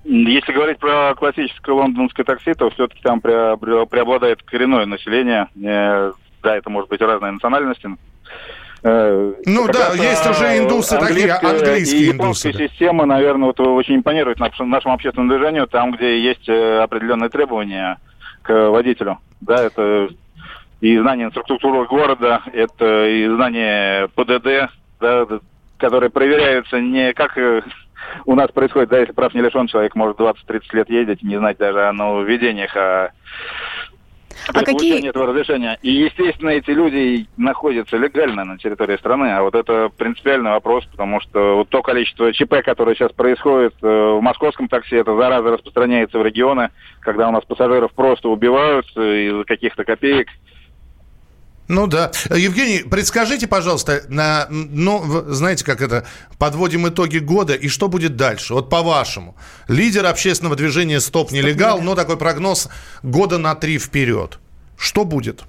Если 0.05 0.51
говорить 0.51 0.79
про 0.79 1.13
классическое 1.15 1.73
лондонское 1.73 2.25
такси, 2.25 2.53
то 2.53 2.69
все-таки 2.71 3.01
там 3.01 3.21
преобладает 3.21 4.43
коренное 4.43 4.85
население. 4.85 5.47
Э, 5.55 6.11
да, 6.41 6.57
это 6.57 6.69
может 6.69 6.89
быть 6.89 7.01
разные 7.01 7.31
национальности. 7.31 7.89
Э, 8.83 9.33
ну 9.45 9.67
да, 9.67 9.93
есть 9.93 10.29
уже 10.29 10.57
индусы 10.57 10.99
такие, 10.99 11.31
английские 11.31 12.07
и 12.07 12.11
индусы. 12.11 12.51
система, 12.51 13.05
наверное, 13.05 13.47
вот 13.47 13.59
очень 13.61 13.95
импонирует 13.95 14.39
нашему 14.39 14.93
общественному 14.93 15.33
движению, 15.33 15.67
там, 15.67 15.93
где 15.93 16.19
есть 16.19 16.49
э, 16.49 16.79
определенные 16.79 17.29
требования 17.29 17.97
к 18.41 18.69
водителю. 18.69 19.19
Да, 19.39 19.63
это 19.63 20.09
и 20.81 20.97
знание 20.97 21.27
инфраструктуры 21.27 21.87
города, 21.87 22.41
это 22.51 23.07
и 23.07 23.25
знание 23.27 24.09
ПДД, 24.09 24.69
да, 24.99 25.27
которые 25.77 26.09
проверяются 26.09 26.81
не 26.81 27.13
как 27.13 27.37
у 28.25 28.35
нас 28.35 28.51
происходит, 28.51 28.89
да, 28.89 28.99
если 28.99 29.13
прав 29.13 29.33
не 29.33 29.41
лишен, 29.41 29.67
человек 29.67 29.95
может 29.95 30.17
20-30 30.17 30.61
лет 30.73 30.89
ездить, 30.89 31.23
не 31.23 31.37
знать 31.37 31.57
даже 31.57 31.87
о 31.87 31.93
нововведениях, 31.93 32.75
о 32.75 33.11
а 34.47 34.63
какие... 34.63 35.07
этого 35.07 35.27
разрешения. 35.27 35.77
И, 35.81 35.91
естественно, 35.91 36.49
эти 36.49 36.71
люди 36.71 37.27
находятся 37.37 37.97
легально 37.97 38.43
на 38.43 38.57
территории 38.57 38.97
страны. 38.97 39.27
А 39.27 39.41
вот 39.41 39.55
это 39.55 39.89
принципиальный 39.95 40.51
вопрос, 40.51 40.85
потому 40.85 41.21
что 41.21 41.57
вот 41.57 41.69
то 41.69 41.81
количество 41.81 42.33
ЧП, 42.33 42.55
которое 42.63 42.95
сейчас 42.95 43.11
происходит 43.11 43.73
э, 43.81 43.87
в 43.87 44.21
московском 44.21 44.67
такси, 44.67 44.95
это 44.95 45.15
зараза 45.15 45.51
распространяется 45.51 46.19
в 46.19 46.25
регионы, 46.25 46.71
когда 46.99 47.29
у 47.29 47.31
нас 47.31 47.43
пассажиров 47.45 47.93
просто 47.93 48.29
убивают 48.29 48.85
из-за 48.97 49.43
каких-то 49.45 49.85
копеек. 49.85 50.27
Ну 51.67 51.87
да. 51.87 52.11
Евгений, 52.29 52.79
предскажите, 52.79 53.47
пожалуйста, 53.47 54.03
на, 54.09 54.47
ну, 54.49 55.23
знаете, 55.29 55.63
как 55.63 55.81
это, 55.81 56.05
подводим 56.37 56.87
итоги 56.87 57.19
года, 57.19 57.53
и 57.53 57.69
что 57.69 57.87
будет 57.87 58.15
дальше? 58.15 58.53
Вот 58.53 58.69
по-вашему. 58.69 59.35
Лидер 59.67 60.05
общественного 60.05 60.55
движения 60.55 60.99
«Стоп, 60.99 61.31
нелегал», 61.31 61.81
ну, 61.81 61.95
такой 61.95 62.17
прогноз 62.17 62.67
года 63.01 63.37
на 63.37 63.55
три 63.55 63.79
вперед. 63.79 64.39
Что 64.77 65.05
будет? 65.05 65.43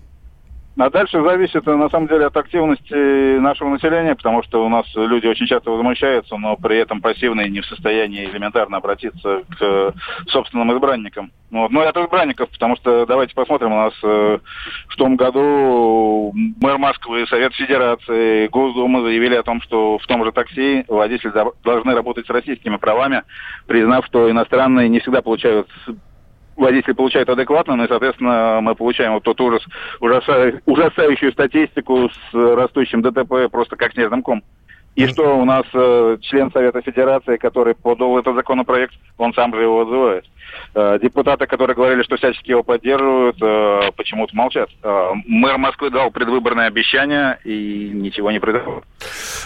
А 0.76 0.90
дальше 0.90 1.22
зависит, 1.22 1.64
на 1.66 1.88
самом 1.88 2.08
деле, 2.08 2.26
от 2.26 2.36
активности 2.36 3.38
нашего 3.38 3.70
населения, 3.70 4.16
потому 4.16 4.42
что 4.42 4.64
у 4.64 4.68
нас 4.68 4.84
люди 4.96 5.26
очень 5.26 5.46
часто 5.46 5.70
возмущаются, 5.70 6.36
но 6.36 6.56
при 6.56 6.78
этом 6.78 7.00
пассивные 7.00 7.48
не 7.48 7.60
в 7.60 7.66
состоянии 7.66 8.28
элементарно 8.28 8.78
обратиться 8.78 9.42
к 9.56 9.94
собственным 10.26 10.72
избранникам. 10.72 11.30
Ну 11.52 11.60
вот. 11.60 11.70
Ну 11.70 11.82
и 11.82 11.86
от 11.86 11.96
избранников, 11.96 12.50
потому 12.50 12.74
что 12.76 13.06
давайте 13.06 13.34
посмотрим, 13.34 13.72
у 13.72 13.76
нас 13.76 13.94
э, 14.02 14.38
в 14.88 14.96
том 14.96 15.14
году 15.14 16.32
мэр 16.60 16.78
Москвы, 16.78 17.24
Совет 17.28 17.54
Федерации, 17.54 18.48
Госдума 18.48 19.02
заявили 19.02 19.36
о 19.36 19.44
том, 19.44 19.62
что 19.62 19.98
в 19.98 20.06
том 20.08 20.24
же 20.24 20.32
такси 20.32 20.84
водители 20.88 21.32
должны 21.62 21.94
работать 21.94 22.26
с 22.26 22.30
российскими 22.30 22.76
правами, 22.76 23.22
признав, 23.68 24.04
что 24.06 24.28
иностранные 24.28 24.88
не 24.88 24.98
всегда 24.98 25.22
получают 25.22 25.68
водители 26.56 26.92
получают 26.92 27.28
адекватно, 27.28 27.76
ну 27.76 27.84
и, 27.84 27.88
соответственно, 27.88 28.60
мы 28.62 28.74
получаем 28.74 29.14
вот 29.14 29.22
тот 29.22 29.40
ужас, 29.40 29.62
ужаса, 30.00 30.60
ужасающую 30.66 31.32
статистику 31.32 32.08
с 32.08 32.34
растущим 32.34 33.02
ДТП 33.02 33.50
просто 33.50 33.76
как 33.76 33.92
снежным 33.92 34.22
ком. 34.22 34.42
И 34.94 35.06
что 35.08 35.36
у 35.38 35.44
нас 35.44 35.64
э, 35.72 36.18
член 36.22 36.52
Совета 36.52 36.80
Федерации, 36.82 37.36
который 37.36 37.74
подал 37.74 38.18
этот 38.18 38.36
законопроект, 38.36 38.94
он 39.18 39.34
сам 39.34 39.54
же 39.54 39.62
его 39.62 39.82
отзывает. 39.82 40.24
Э, 40.74 40.98
депутаты, 41.00 41.46
которые 41.46 41.76
говорили, 41.76 42.02
что 42.02 42.16
всячески 42.16 42.50
его 42.50 42.62
поддерживают, 42.62 43.36
э, 43.40 43.92
почему-то 43.96 44.34
молчат. 44.34 44.68
Э, 44.82 45.10
мэр 45.26 45.58
Москвы 45.58 45.90
дал 45.90 46.10
предвыборное 46.10 46.66
обещание, 46.66 47.38
и 47.44 47.90
ничего 47.92 48.30
не 48.30 48.40
произошло. 48.40 48.82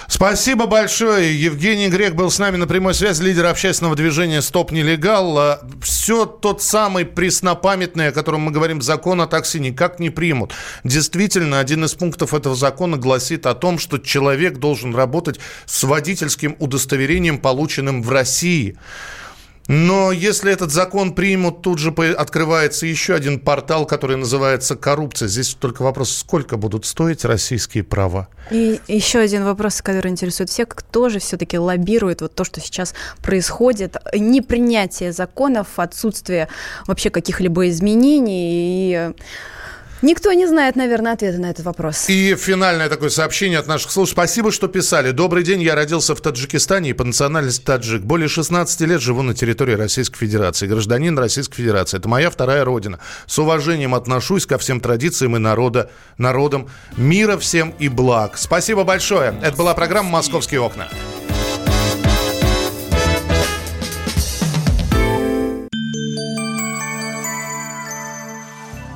Спасибо 0.07 0.66
большое. 0.66 1.38
Евгений 1.38 1.88
Грек 1.88 2.14
был 2.14 2.30
с 2.30 2.38
нами 2.38 2.57
на 2.57 2.66
прямой 2.66 2.94
связи, 2.94 3.22
лидер 3.22 3.46
общественного 3.46 3.94
движения 3.94 4.40
«Стоп 4.40 4.70
нелегал». 4.70 5.59
Все 5.82 6.24
тот 6.24 6.62
самый 6.62 7.05
преснопамятный, 7.05 8.09
о 8.09 8.12
котором 8.12 8.42
мы 8.42 8.51
говорим, 8.51 8.80
закон 8.80 9.20
о 9.20 9.26
такси 9.26 9.61
никак 9.61 10.01
не 10.01 10.11
примут. 10.11 10.53
Действительно, 10.82 11.59
один 11.61 11.84
из 11.84 11.94
пунктов 11.94 12.32
этого 12.32 12.55
закона 12.55 12.96
гласит 12.96 13.46
о 13.46 13.55
том, 13.55 13.78
что 13.78 13.99
человек 13.99 14.59
должен 14.59 14.94
работать 14.94 15.38
с 15.66 15.82
водительским 15.84 16.57
удостоверением, 16.59 17.39
полученным 17.39 18.03
в 18.03 18.11
России. 18.11 18.76
Но 19.68 20.12
если 20.12 20.51
этот 20.51 20.72
закон 20.72 21.14
примут, 21.14 21.61
тут 21.61 21.78
же 21.78 21.91
открывается 21.91 22.86
еще 22.86 23.14
один 23.14 23.39
портал, 23.39 23.84
который 23.84 24.16
называется 24.16 24.76
коррупция. 24.76 25.28
Здесь 25.28 25.55
только 25.61 25.82
вопрос, 25.82 26.11
сколько 26.16 26.57
будут 26.57 26.86
стоить 26.86 27.22
российские 27.26 27.84
права? 27.84 28.28
И 28.51 28.80
еще 28.89 29.18
один 29.18 29.45
вопрос, 29.45 29.82
который 29.82 30.11
интересует 30.11 30.49
всех. 30.49 30.68
Кто 30.68 31.11
же 31.11 31.18
все-таки 31.18 31.59
лоббирует 31.59 32.22
вот 32.22 32.34
то, 32.34 32.45
что 32.45 32.62
сейчас 32.62 32.95
происходит? 33.22 33.99
Непринятие 34.14 35.12
законов, 35.12 35.66
отсутствие 35.76 36.49
вообще 36.86 37.11
каких-либо 37.11 37.68
изменений 37.68 38.49
и 38.55 39.12
Никто 40.01 40.32
не 40.32 40.46
знает, 40.46 40.76
наверное, 40.76 41.12
ответа 41.12 41.38
на 41.38 41.51
этот 41.51 41.64
вопрос. 41.64 42.09
И 42.09 42.36
финальное 42.36 42.88
такое 42.88 43.11
сообщение 43.11 43.59
от 43.59 43.66
наших 43.66 43.90
слушателей. 43.90 44.18
Спасибо, 44.18 44.53
что 44.53 44.68
писали. 44.68 45.11
Добрый 45.11 45.42
день, 45.42 45.62
я 45.62 45.74
родился 45.74 46.14
в 46.14 46.20
Таджикистане 46.20 46.90
и 46.90 46.92
по 46.92 47.05
национальности 47.05 47.64
таджик. 47.64 48.03
Более 48.03 48.28
16 48.28 48.80
лет 48.82 49.01
живу 49.01 49.22
на 49.22 49.34
территории 49.34 49.74
Российской 49.74 50.18
Федерации. 50.18 50.66
Гражданин 50.66 51.18
Российской 51.18 51.57
Федерации. 51.57 51.99
Это 51.99 52.09
моя 52.09 52.30
вторая 52.30 52.64
родина. 52.64 53.01
С 53.26 53.38
уважением 53.38 53.94
отношусь 53.94 54.46
ко 54.46 54.59
всем 54.59 54.80
традициям 54.80 55.36
и 55.36 55.38
народа, 55.38 55.90
народам. 56.16 56.68
Мира 56.96 57.36
всем 57.36 57.74
и 57.78 57.88
благ. 57.88 58.38
Спасибо 58.38 58.84
большое. 58.84 59.34
Это 59.42 59.57
была 59.57 59.74
программа 59.74 60.11
«Московские 60.11 60.61
окна». 60.61 60.88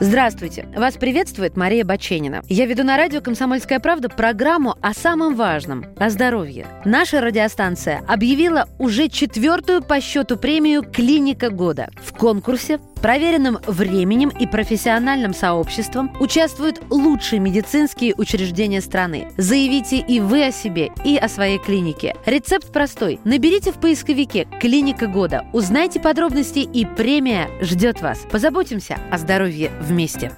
Здравствуйте! 0.03 0.67
Вас 0.75 0.97
приветствует 0.97 1.57
Мария 1.57 1.85
Баченина. 1.85 2.43
Я 2.49 2.67
веду 2.67 2.83
на 2.83 2.97
радио 2.97 3.21
«Комсомольская 3.21 3.79
правда» 3.79 4.09
программу 4.09 4.75
о 4.83 4.95
самом 4.95 5.37
важном– 5.37 5.85
о 5.97 6.11
здоровье. 6.11 6.67
Наша 6.85 7.21
радиостанция 7.21 8.03
объявила 8.09 8.69
уже 8.81 9.09
четвертую 9.09 9.81
по 9.81 10.01
счету 10.01 10.37
премию 10.37 10.83
«Клиника 10.83 11.51
года». 11.51 11.89
В 12.03 12.19
конкурсе 12.19 12.81
проверенным 13.03 13.59
временем 13.67 14.31
и 14.31 14.47
профессиональным 14.47 15.35
сообществом 15.35 16.17
участвуют 16.21 16.81
лучшие 16.89 17.41
медицинские 17.41 18.15
учреждения 18.15 18.81
страны. 18.81 19.29
Заявите 19.37 19.99
и 19.99 20.21
вы 20.21 20.47
о 20.47 20.53
себе, 20.53 20.91
и 21.05 21.17
о 21.17 21.29
своей 21.29 21.59
клинике. 21.59 22.15
Рецепт 22.25 22.73
простой. 22.73 23.21
Наберите 23.25 23.73
в 23.73 23.81
поисковике 23.81 24.47
«Клиника 24.61 25.07
года», 25.07 25.47
узнайте 25.53 26.01
подробности 26.01 26.61
и 26.61 26.87
премия 26.87 27.49
ждет 27.61 28.01
вас. 28.01 28.21
Позаботимся 28.31 28.99
о 29.11 29.19
здоровье 29.19 29.71
вместе. 29.81 30.33